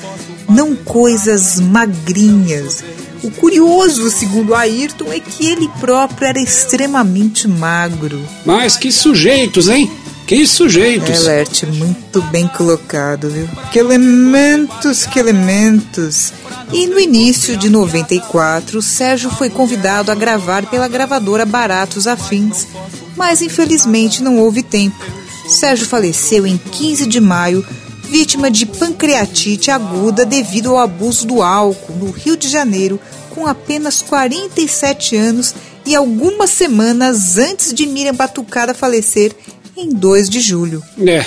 não 0.50 0.76
coisas 0.76 1.58
magrinhas. 1.60 2.84
O 3.24 3.32
curioso, 3.32 4.12
segundo 4.12 4.54
Ayrton, 4.54 5.12
é 5.12 5.22
que 5.22 5.46
ele 5.46 5.70
próprio 5.80 6.28
era 6.28 6.40
extremamente 6.40 7.48
magro. 7.48 8.22
Mas 8.46 8.76
que 8.76 8.92
sujeitos, 8.92 9.70
hein? 9.70 9.90
Que 10.28 10.46
sujeitos! 10.46 11.22
Elert, 11.22 11.64
muito 11.68 12.22
bem 12.24 12.50
colocado, 12.50 13.30
viu? 13.30 13.48
Que 13.72 13.80
elementos, 13.80 15.06
que 15.06 15.18
elementos! 15.18 16.34
E 16.74 16.86
no 16.86 17.00
início 17.00 17.56
de 17.56 17.70
94, 17.70 18.82
Sérgio 18.82 19.30
foi 19.30 19.50
convidado 19.50 20.12
a 20.12 20.16
gravar 20.16 20.66
pela 20.66 20.90
gravadora 20.90 21.46
Baratos 21.46 22.08
Afins, 22.08 22.68
mas 23.16 23.42
infelizmente 23.42 24.22
não 24.22 24.38
houve 24.38 24.62
tempo. 24.62 25.02
Sérgio 25.48 25.88
faleceu 25.88 26.46
em 26.46 26.58
15 26.58 27.06
de 27.06 27.22
maio, 27.22 27.66
vítima 28.10 28.52
de 28.52 28.66
pancreatite 28.66 29.72
aguda 29.72 30.26
devido 30.26 30.72
ao 30.72 30.80
abuso 30.80 31.26
do 31.26 31.42
álcool 31.42 31.96
no 31.96 32.12
Rio 32.12 32.36
de 32.36 32.50
Janeiro, 32.50 33.00
com 33.30 33.48
apenas 33.48 34.02
47 34.02 35.16
anos 35.16 35.56
e 35.86 35.96
algumas 35.96 36.50
semanas 36.50 37.38
antes 37.38 37.74
de 37.74 37.88
Miriam 37.88 38.14
Batucada 38.14 38.74
falecer 38.74 39.34
em 39.78 39.90
2 39.90 40.30
de 40.30 40.40
julho. 40.40 40.84
É, 41.06 41.24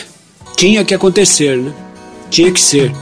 tinha 0.57 0.85
que 0.85 0.95
acontecer, 0.95 1.57
né? 1.57 1.73
Tinha 2.29 2.51
que 2.53 2.61
ser. 2.61 2.93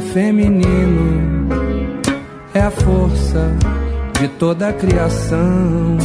Feminino, 0.00 1.48
é 2.54 2.60
a 2.60 2.70
força 2.70 3.54
de 4.18 4.28
toda 4.28 4.68
a 4.68 4.72
criação, 4.72 5.96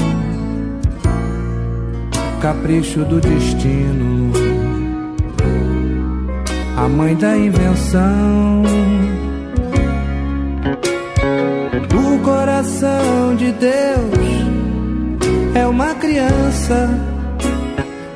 capricho 2.42 3.04
do 3.06 3.20
destino, 3.20 4.32
a 6.78 6.88
mãe 6.88 7.16
da 7.16 7.36
invenção. 7.36 8.64
O 11.94 12.20
coração 12.20 13.36
de 13.38 13.52
Deus 13.54 14.26
é 15.56 15.66
uma 15.68 15.96
criança 15.96 16.90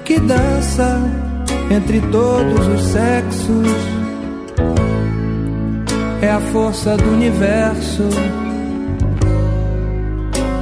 que 0.05 0.19
dança 0.19 0.99
entre 1.71 2.01
todos 2.01 2.67
os 2.67 2.81
sexos. 2.81 3.98
É 6.21 6.29
a 6.29 6.39
força 6.51 6.97
do 6.97 7.11
universo, 7.11 8.03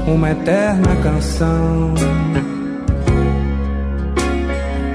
uma 0.07 0.29
eterna 0.29 0.95
canção. 1.01 1.93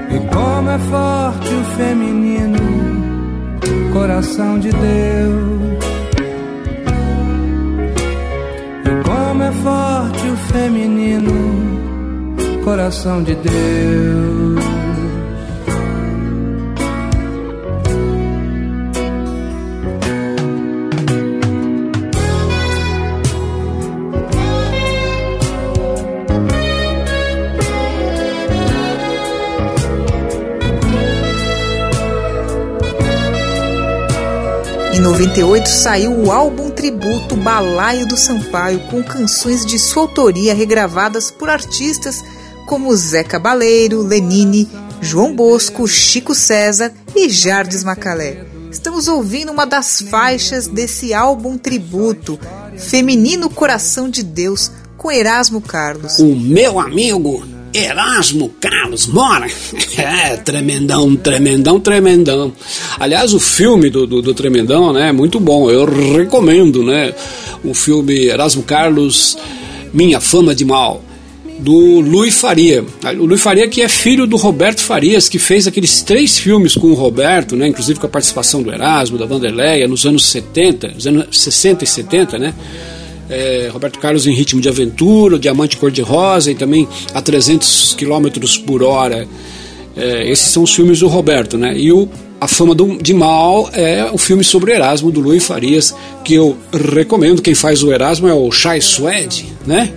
E 0.09 0.19
como 0.33 0.69
é 0.69 0.79
forte 0.79 1.53
o 1.53 1.63
feminino, 1.75 2.59
coração 3.91 4.57
de 4.59 4.69
Deus. 4.71 5.83
E 8.85 9.03
como 9.03 9.43
é 9.43 9.51
forte 9.51 10.27
o 10.27 10.37
feminino, 10.53 11.33
coração 12.63 13.21
de 13.21 13.35
Deus. 13.35 14.52
98 35.03 35.67
saiu 35.67 36.13
o 36.13 36.31
álbum 36.31 36.69
tributo 36.69 37.35
Balaio 37.35 38.07
do 38.07 38.15
Sampaio, 38.15 38.79
com 38.89 39.03
canções 39.03 39.65
de 39.65 39.77
sua 39.77 40.03
autoria 40.03 40.53
regravadas 40.55 41.29
por 41.29 41.49
artistas 41.49 42.23
como 42.65 42.95
Zé 42.95 43.21
Cabaleiro, 43.21 44.01
Lenine, 44.01 44.71
João 45.01 45.35
Bosco, 45.35 45.85
Chico 45.89 46.33
César 46.33 46.93
e 47.13 47.29
Jardes 47.29 47.83
Macalé. 47.83 48.45
Estamos 48.71 49.09
ouvindo 49.09 49.51
uma 49.51 49.65
das 49.65 49.99
faixas 49.99 50.67
desse 50.67 51.13
álbum 51.13 51.57
tributo, 51.57 52.39
Feminino 52.77 53.49
Coração 53.49 54.09
de 54.09 54.23
Deus, 54.23 54.71
com 54.95 55.11
Erasmo 55.11 55.59
Carlos. 55.59 56.17
O 56.19 56.33
meu 56.33 56.79
amigo 56.79 57.43
Erasmo 57.73 58.53
Carlos 58.59 59.07
Mora. 59.07 59.47
É, 59.95 60.37
tremendão, 60.37 61.15
tremendão, 61.15 61.79
tremendão. 61.79 62.51
Aliás, 62.99 63.31
o 63.31 63.39
filme 63.39 63.91
do, 63.91 64.07
do, 64.07 64.21
do, 64.23 64.33
Tremendão, 64.33 64.91
né, 64.91 65.09
é 65.09 65.11
muito 65.11 65.39
bom. 65.39 65.69
Eu 65.69 65.85
recomendo, 66.15 66.83
né, 66.83 67.13
o 67.63 67.75
filme 67.75 68.25
Erasmo 68.25 68.63
Carlos, 68.63 69.37
Minha 69.93 70.19
Fama 70.19 70.55
de 70.55 70.65
Mal, 70.65 71.03
do 71.59 71.99
Luiz 71.99 72.33
Faria. 72.35 72.83
O 73.19 73.25
Luiz 73.25 73.41
Faria 73.41 73.67
que 73.67 73.81
é 73.81 73.87
filho 73.87 74.25
do 74.25 74.35
Roberto 74.35 74.81
Farias, 74.81 75.29
que 75.29 75.37
fez 75.37 75.67
aqueles 75.67 76.01
três 76.01 76.39
filmes 76.39 76.75
com 76.75 76.87
o 76.87 76.95
Roberto, 76.95 77.55
né, 77.55 77.67
inclusive 77.67 77.99
com 77.99 78.07
a 78.07 78.09
participação 78.09 78.63
do 78.63 78.71
Erasmo, 78.71 79.17
da 79.17 79.25
Vanderleia, 79.25 79.87
nos 79.87 80.05
anos 80.05 80.25
70, 80.25 80.87
nos 80.89 81.07
anos 81.07 81.39
60 81.39 81.83
e 81.83 81.87
70, 81.87 82.39
né, 82.39 82.53
é, 83.33 83.69
Roberto 83.71 83.99
Carlos 83.99 84.27
em 84.27 84.33
Ritmo 84.33 84.61
de 84.61 84.69
Aventura, 84.69 85.39
Diamante 85.39 85.77
Cor-de-Rosa 85.77 86.51
e 86.51 86.55
também 86.55 86.87
a 87.13 87.21
300 87.21 87.95
km 87.97 88.27
por 88.65 88.83
hora. 88.83 89.27
É, 89.95 90.29
esses 90.29 90.45
são 90.45 90.63
os 90.63 90.73
filmes 90.73 90.99
do 90.99 91.07
Roberto, 91.07 91.57
né? 91.57 91.77
E 91.77 91.91
o 91.91 92.07
A 92.39 92.47
Fama 92.47 92.75
de 93.01 93.13
Mal 93.13 93.69
é 93.73 94.09
o 94.11 94.17
filme 94.17 94.43
sobre 94.43 94.73
Erasmo, 94.73 95.11
do 95.11 95.19
Luiz 95.19 95.43
Farias, 95.43 95.95
que 96.23 96.33
eu 96.33 96.57
recomendo. 96.93 97.41
Quem 97.41 97.53
faz 97.53 97.83
o 97.83 97.91
Erasmo 97.91 98.27
é 98.27 98.33
o 98.33 98.51
Chai 98.51 98.81
Suede, 98.81 99.47
né? 99.65 99.91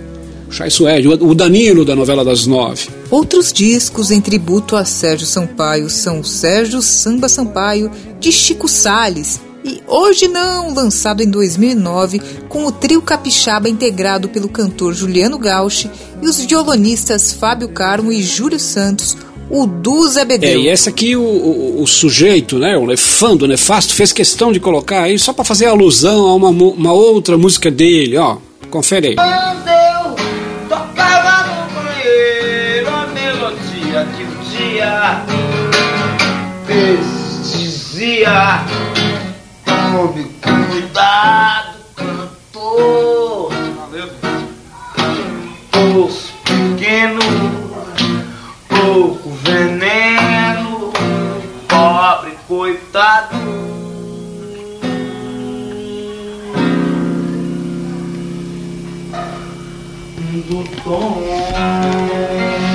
Chai 0.49 0.69
Suede, 0.69 1.07
o 1.07 1.35
Danilo 1.35 1.83
da 1.83 1.95
novela 1.95 2.23
das 2.23 2.45
nove. 2.45 2.87
Outros 3.11 3.51
discos 3.51 4.11
em 4.11 4.21
tributo 4.21 4.75
a 4.75 4.85
Sérgio 4.85 5.27
Sampaio 5.27 5.89
são 5.89 6.23
Sérgio 6.23 6.81
Samba 6.81 7.27
Sampaio, 7.27 7.91
de 8.19 8.31
Chico 8.31 8.67
Sales, 8.67 9.41
e 9.67 9.83
Hoje 9.85 10.27
Não, 10.27 10.73
lançado 10.73 11.21
em 11.21 11.29
2009, 11.29 12.21
com 12.47 12.65
o 12.65 12.71
trio 12.71 13.01
capixaba 13.01 13.67
integrado 13.67 14.29
pelo 14.29 14.47
cantor 14.47 14.93
Juliano 14.93 15.37
Gauchi 15.37 15.89
e 16.21 16.27
os 16.27 16.39
violonistas 16.39 17.33
Fábio 17.33 17.67
Carmo 17.69 18.11
e 18.11 18.23
Júlio 18.23 18.59
Santos, 18.59 19.17
o 19.49 19.65
Du 19.65 20.07
Zebedeu. 20.07 20.49
É, 20.49 20.63
e 20.63 20.67
esse 20.67 20.89
aqui 20.89 21.15
o, 21.15 21.21
o, 21.21 21.81
o, 21.81 21.87
sujeito, 21.87 22.57
né, 22.57 22.77
o 22.77 22.85
Nefando, 22.85 23.45
o 23.45 23.47
Nefasto, 23.47 23.93
fez 23.93 24.11
questão 24.11 24.51
de 24.51 24.59
colocar 24.59 25.03
aí 25.03 25.19
só 25.19 25.33
para 25.33 25.43
fazer 25.43 25.65
alusão 25.65 26.27
a 26.27 26.35
uma, 26.35 26.49
uma 26.49 26.93
outra 26.93 27.37
música 27.37 27.69
dele, 27.69 28.17
ó. 28.17 28.37
Confere 28.69 29.09
aí. 29.09 29.15
Quando 29.15 29.67
eu 29.67 30.15
tocava 30.67 31.47
no 31.47 31.73
banheiro 31.73 32.89
a 32.89 33.07
melodia 33.07 34.07
que 34.15 34.23
o 34.23 34.27
dia 34.49 35.23
dizia 37.47 38.65
Come, 39.91 40.25
cuidado, 40.41 41.77
cantor. 41.95 43.51
os 45.71 46.11
Poço 46.11 46.33
pequeno, 46.43 47.21
pouco 48.67 49.29
veneno, 49.43 50.91
pobre 51.69 52.37
coitado. 52.47 53.37
Do 60.47 60.63
tom. 60.83 62.66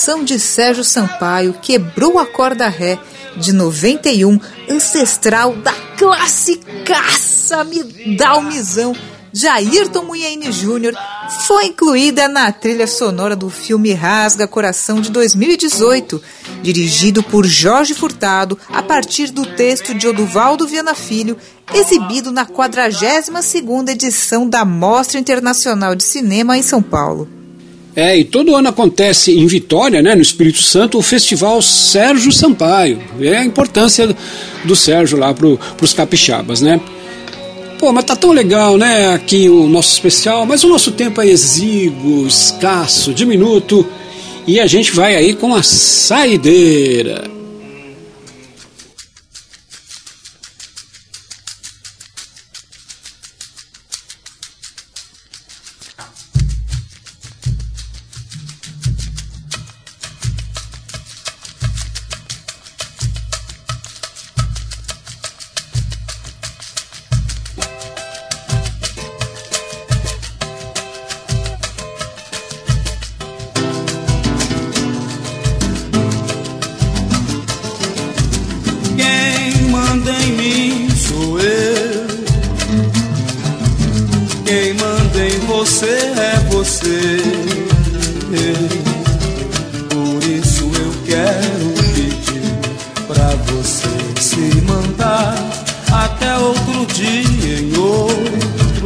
Composição 0.00 0.24
de 0.24 0.40
Sérgio 0.40 0.82
Sampaio 0.82 1.52
quebrou 1.60 2.18
a 2.18 2.24
corda 2.24 2.68
ré 2.68 2.98
de 3.36 3.52
91, 3.52 4.40
ancestral 4.68 5.54
da 5.56 5.72
classicaça 5.98 7.62
Me 7.64 8.16
Dá 8.16 8.40
Misão 8.40 8.96
de 9.30 9.46
Ayrton 9.46 10.04
Munhaine 10.04 10.50
Jr., 10.50 10.96
foi 11.46 11.66
incluída 11.66 12.26
na 12.26 12.50
trilha 12.50 12.86
sonora 12.86 13.36
do 13.36 13.50
filme 13.50 13.92
Rasga 13.92 14.48
Coração 14.48 15.00
de 15.00 15.10
2018, 15.10 16.20
dirigido 16.62 17.22
por 17.22 17.46
Jorge 17.46 17.94
Furtado 17.94 18.58
a 18.72 18.82
partir 18.82 19.30
do 19.30 19.44
texto 19.44 19.94
de 19.94 20.08
Oduvaldo 20.08 20.66
Viana 20.66 20.94
Filho, 20.94 21.36
exibido 21.72 22.32
na 22.32 22.46
42ª 22.46 23.90
edição 23.90 24.48
da 24.48 24.64
Mostra 24.64 25.20
Internacional 25.20 25.94
de 25.94 26.02
Cinema 26.02 26.56
em 26.56 26.62
São 26.62 26.82
Paulo. 26.82 27.39
É, 28.00 28.16
e 28.16 28.24
todo 28.24 28.56
ano 28.56 28.66
acontece 28.66 29.38
em 29.38 29.46
Vitória, 29.46 30.00
né, 30.00 30.14
no 30.14 30.22
Espírito 30.22 30.62
Santo, 30.62 30.96
o 30.96 31.02
Festival 31.02 31.60
Sérgio 31.60 32.32
Sampaio. 32.32 32.98
É 33.20 33.36
a 33.36 33.44
importância 33.44 34.16
do 34.64 34.74
Sérgio 34.74 35.18
lá 35.18 35.34
para 35.34 35.46
os 35.82 35.92
capixabas, 35.92 36.62
né? 36.62 36.80
Pô, 37.78 37.92
mas 37.92 38.04
tá 38.04 38.16
tão 38.16 38.32
legal, 38.32 38.78
né, 38.78 39.12
aqui 39.12 39.50
o 39.50 39.68
nosso 39.68 39.92
especial, 39.92 40.46
mas 40.46 40.64
o 40.64 40.68
nosso 40.70 40.92
tempo 40.92 41.20
é 41.20 41.26
exíguo, 41.26 42.26
escasso, 42.26 43.12
diminuto, 43.12 43.86
e 44.46 44.58
a 44.58 44.66
gente 44.66 44.92
vai 44.92 45.14
aí 45.14 45.34
com 45.34 45.54
a 45.54 45.62
saideira. 45.62 47.39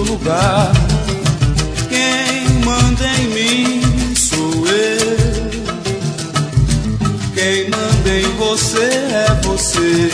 Lugar. 0.04 0.72
Quem 1.88 2.48
manda 2.64 3.04
em 3.20 3.28
mim 3.28 4.14
sou 4.16 4.66
eu. 4.66 5.14
Quem 7.34 7.70
manda 7.70 8.10
em 8.10 8.36
você 8.36 8.84
é 8.84 9.40
você. 9.42 10.10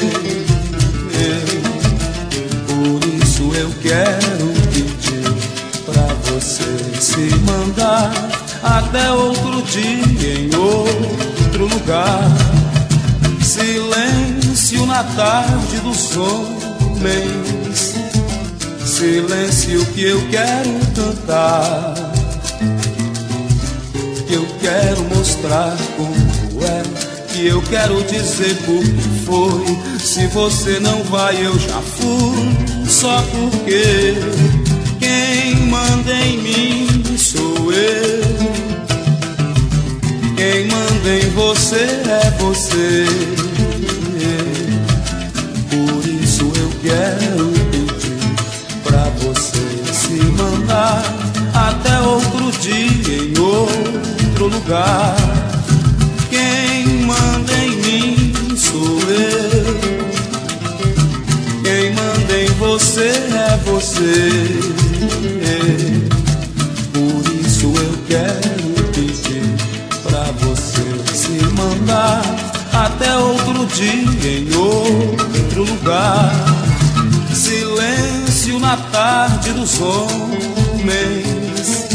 Por 2.66 3.00
isso 3.22 3.52
eu 3.54 3.70
quero 3.82 4.52
pedir 4.72 5.22
pra 5.84 6.06
você 6.24 7.00
se 7.00 7.34
mandar 7.44 8.12
até 8.62 9.10
outro 9.12 9.62
dia 9.62 10.34
em 10.34 10.54
outro 10.54 11.66
lugar. 11.66 12.24
Silêncio 13.42 14.86
na 14.86 15.02
tarde 15.04 15.80
dos 15.80 16.16
homens. 16.16 17.89
Silêncio 19.00 19.82
que 19.94 20.02
eu 20.02 20.20
quero 20.28 20.78
cantar. 20.94 21.94
Que 24.28 24.34
eu 24.34 24.46
quero 24.60 25.02
mostrar 25.16 25.74
como 25.96 26.62
é 26.66 26.82
que 27.32 27.46
eu 27.46 27.62
quero 27.62 28.04
dizer 28.04 28.54
por 28.66 28.82
que 28.82 29.08
foi. 29.24 29.98
Se 29.98 30.26
você 30.26 30.78
não 30.80 31.02
vai, 31.04 31.34
eu 31.34 31.58
já 31.58 31.80
fui. 31.80 32.86
Só 32.86 33.22
porque 33.22 34.16
quem 34.98 35.56
manda 35.68 36.12
em 36.12 36.36
mim 36.36 37.16
sou 37.16 37.72
eu. 37.72 38.20
Quem 40.36 40.66
manda 40.66 41.24
em 41.24 41.30
você 41.30 42.02
é 42.06 42.30
você. 42.38 43.06
Por 45.70 46.22
isso 46.22 46.52
eu 46.54 46.70
quero 46.82 47.49
até 51.54 52.00
outro 52.00 52.50
dia 52.60 53.22
em 53.22 53.38
outro 53.38 54.46
lugar. 54.46 55.16
Quem 56.28 57.02
manda 57.04 57.52
em 57.52 57.76
mim 57.76 58.56
sou 58.56 58.98
eu. 59.08 60.00
Quem 61.62 61.92
manda 61.94 62.38
em 62.38 62.48
você 62.58 63.08
é 63.08 63.56
você. 63.64 64.70
Por 66.92 67.46
isso 67.46 67.66
eu 67.66 67.94
quero 68.08 68.90
pedir 68.92 69.42
pra 70.02 70.24
você 70.40 71.14
se 71.14 71.44
mandar 71.54 72.22
até 72.72 73.14
outro 73.16 73.66
dia 73.66 74.38
em 74.38 74.54
outro 74.56 75.64
lugar. 75.64 76.32
Silêncio 77.34 78.58
na 78.58 78.76
tarde 78.76 79.52
dos 79.52 79.78
homens. 80.80 81.88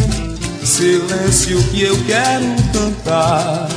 Silêncio 0.64 1.62
que 1.70 1.84
eu 1.84 1.98
quero 2.06 2.46
cantar 2.74 3.68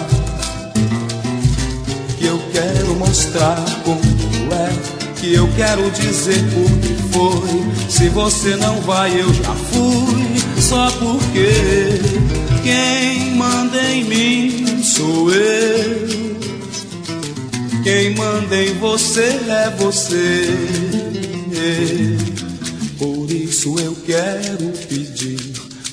que 2.18 2.26
eu 2.26 2.40
quero 2.52 2.94
mostrar 2.96 3.62
como 3.84 4.00
é, 4.52 4.72
que 5.20 5.34
eu 5.34 5.48
quero 5.56 5.90
dizer 5.92 6.42
por 6.52 6.70
que 6.80 6.94
foi. 7.12 7.88
Se 7.88 8.08
você 8.08 8.56
não 8.56 8.80
vai, 8.80 9.20
eu 9.20 9.32
já 9.32 9.54
fui, 9.70 10.60
só 10.60 10.90
porque 10.92 12.00
quem 12.62 13.36
manda 13.36 13.80
em 13.92 14.04
mim 14.04 14.82
sou 14.82 15.32
eu. 15.32 16.08
Quem 17.84 18.14
manda 18.16 18.56
em 18.56 18.74
você 18.78 19.40
é 19.48 19.70
você. 19.78 20.78
Por 22.98 23.30
isso 23.30 23.78
eu 23.78 23.96
quero 24.04 24.72
pedir 24.88 25.38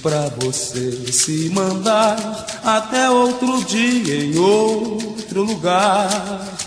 pra 0.01 0.27
você 0.39 1.11
se 1.11 1.49
mandar 1.49 2.61
até 2.63 3.09
outro 3.09 3.63
dia 3.63 4.23
em 4.23 4.37
outro 4.37 5.43
lugar. 5.43 6.57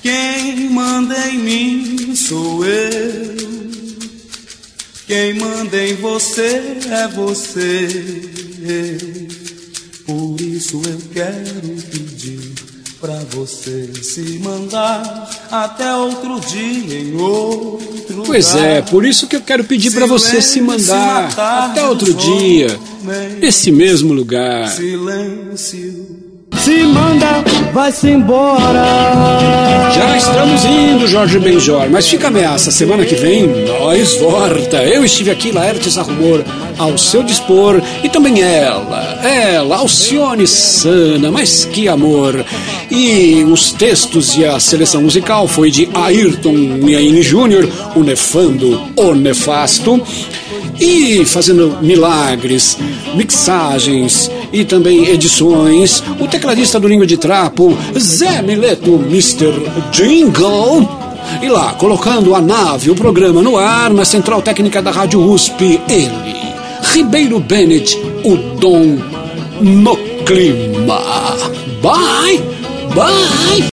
Quem 0.00 0.70
manda 0.70 1.28
em 1.28 1.38
mim 1.38 2.14
sou 2.14 2.64
eu. 2.64 3.36
Quem 5.06 5.34
manda 5.34 5.76
em 5.76 5.96
você 5.96 6.78
é 6.88 7.08
você. 7.08 7.88
Por 10.06 10.40
isso 10.40 10.80
eu 10.86 11.00
quero 11.12 11.68
pedir 11.90 12.09
pra 13.00 13.18
você 13.30 13.90
se 14.02 14.38
mandar 14.40 15.30
até 15.50 15.94
outro 15.94 16.38
dia 16.40 17.00
em 17.00 17.16
outro 17.18 18.16
lugar. 18.16 18.26
Pois 18.26 18.54
é, 18.54 18.82
por 18.82 19.06
isso 19.06 19.26
que 19.26 19.36
eu 19.36 19.40
quero 19.40 19.64
pedir 19.64 19.90
para 19.90 20.06
você 20.06 20.42
se 20.42 20.60
mandar 20.60 21.32
até 21.70 21.88
outro 21.88 22.12
dia, 22.12 22.78
nesse 23.40 23.72
mesmo 23.72 24.12
lugar. 24.12 24.68
Silêncio. 24.68 26.19
Se 26.60 26.82
manda, 26.82 27.42
vai-se 27.72 28.10
embora. 28.10 28.84
Já 29.94 30.16
estamos 30.16 30.64
indo, 30.66 31.06
Jorge 31.06 31.38
Benjor, 31.38 31.88
mas 31.90 32.06
fica 32.06 32.28
ameaça. 32.28 32.70
Semana 32.70 33.06
que 33.06 33.14
vem, 33.14 33.46
nós 33.64 34.16
volta. 34.16 34.84
Eu 34.84 35.02
estive 35.02 35.30
aqui, 35.30 35.52
Laertes 35.52 35.96
Arrumor, 35.96 36.44
ao 36.78 36.98
seu 36.98 37.22
dispor. 37.22 37.80
E 38.04 38.10
também 38.10 38.42
ela, 38.42 39.20
ela, 39.24 39.76
Alcione 39.78 40.46
Sana, 40.46 41.30
mas 41.30 41.64
que 41.64 41.88
amor. 41.88 42.44
E 42.90 43.42
os 43.44 43.72
textos 43.72 44.36
e 44.36 44.44
a 44.44 44.60
seleção 44.60 45.00
musical 45.00 45.48
foi 45.48 45.70
de 45.70 45.88
Ayrton 45.94 46.52
Miaine 46.52 47.22
Jr., 47.22 47.66
o 47.96 48.00
Nefando, 48.00 48.82
o 48.96 49.14
Nefasto. 49.14 50.02
E 50.80 51.24
fazendo 51.24 51.78
milagres, 51.82 52.78
mixagens 53.14 54.30
e 54.52 54.64
também 54.64 55.08
edições, 55.08 56.02
o 56.18 56.26
tecladista 56.26 56.80
do 56.80 56.88
Língua 56.88 57.06
de 57.06 57.16
Trapo, 57.16 57.76
Zé 57.98 58.42
Mileto, 58.42 58.94
Mr. 58.94 59.52
Jingle. 59.92 60.88
E 61.42 61.48
lá, 61.48 61.74
colocando 61.74 62.34
a 62.34 62.40
nave, 62.40 62.90
o 62.90 62.94
programa 62.94 63.42
no 63.42 63.56
ar, 63.56 63.90
na 63.90 64.04
central 64.04 64.42
técnica 64.42 64.82
da 64.82 64.90
Rádio 64.90 65.20
USP, 65.20 65.80
ele, 65.88 66.36
Ribeiro 66.92 67.38
Bennett, 67.38 67.96
o 68.24 68.36
Dom 68.58 68.98
no 69.60 69.96
clima. 70.24 71.00
Bye, 71.82 72.42
bye. 72.94 73.69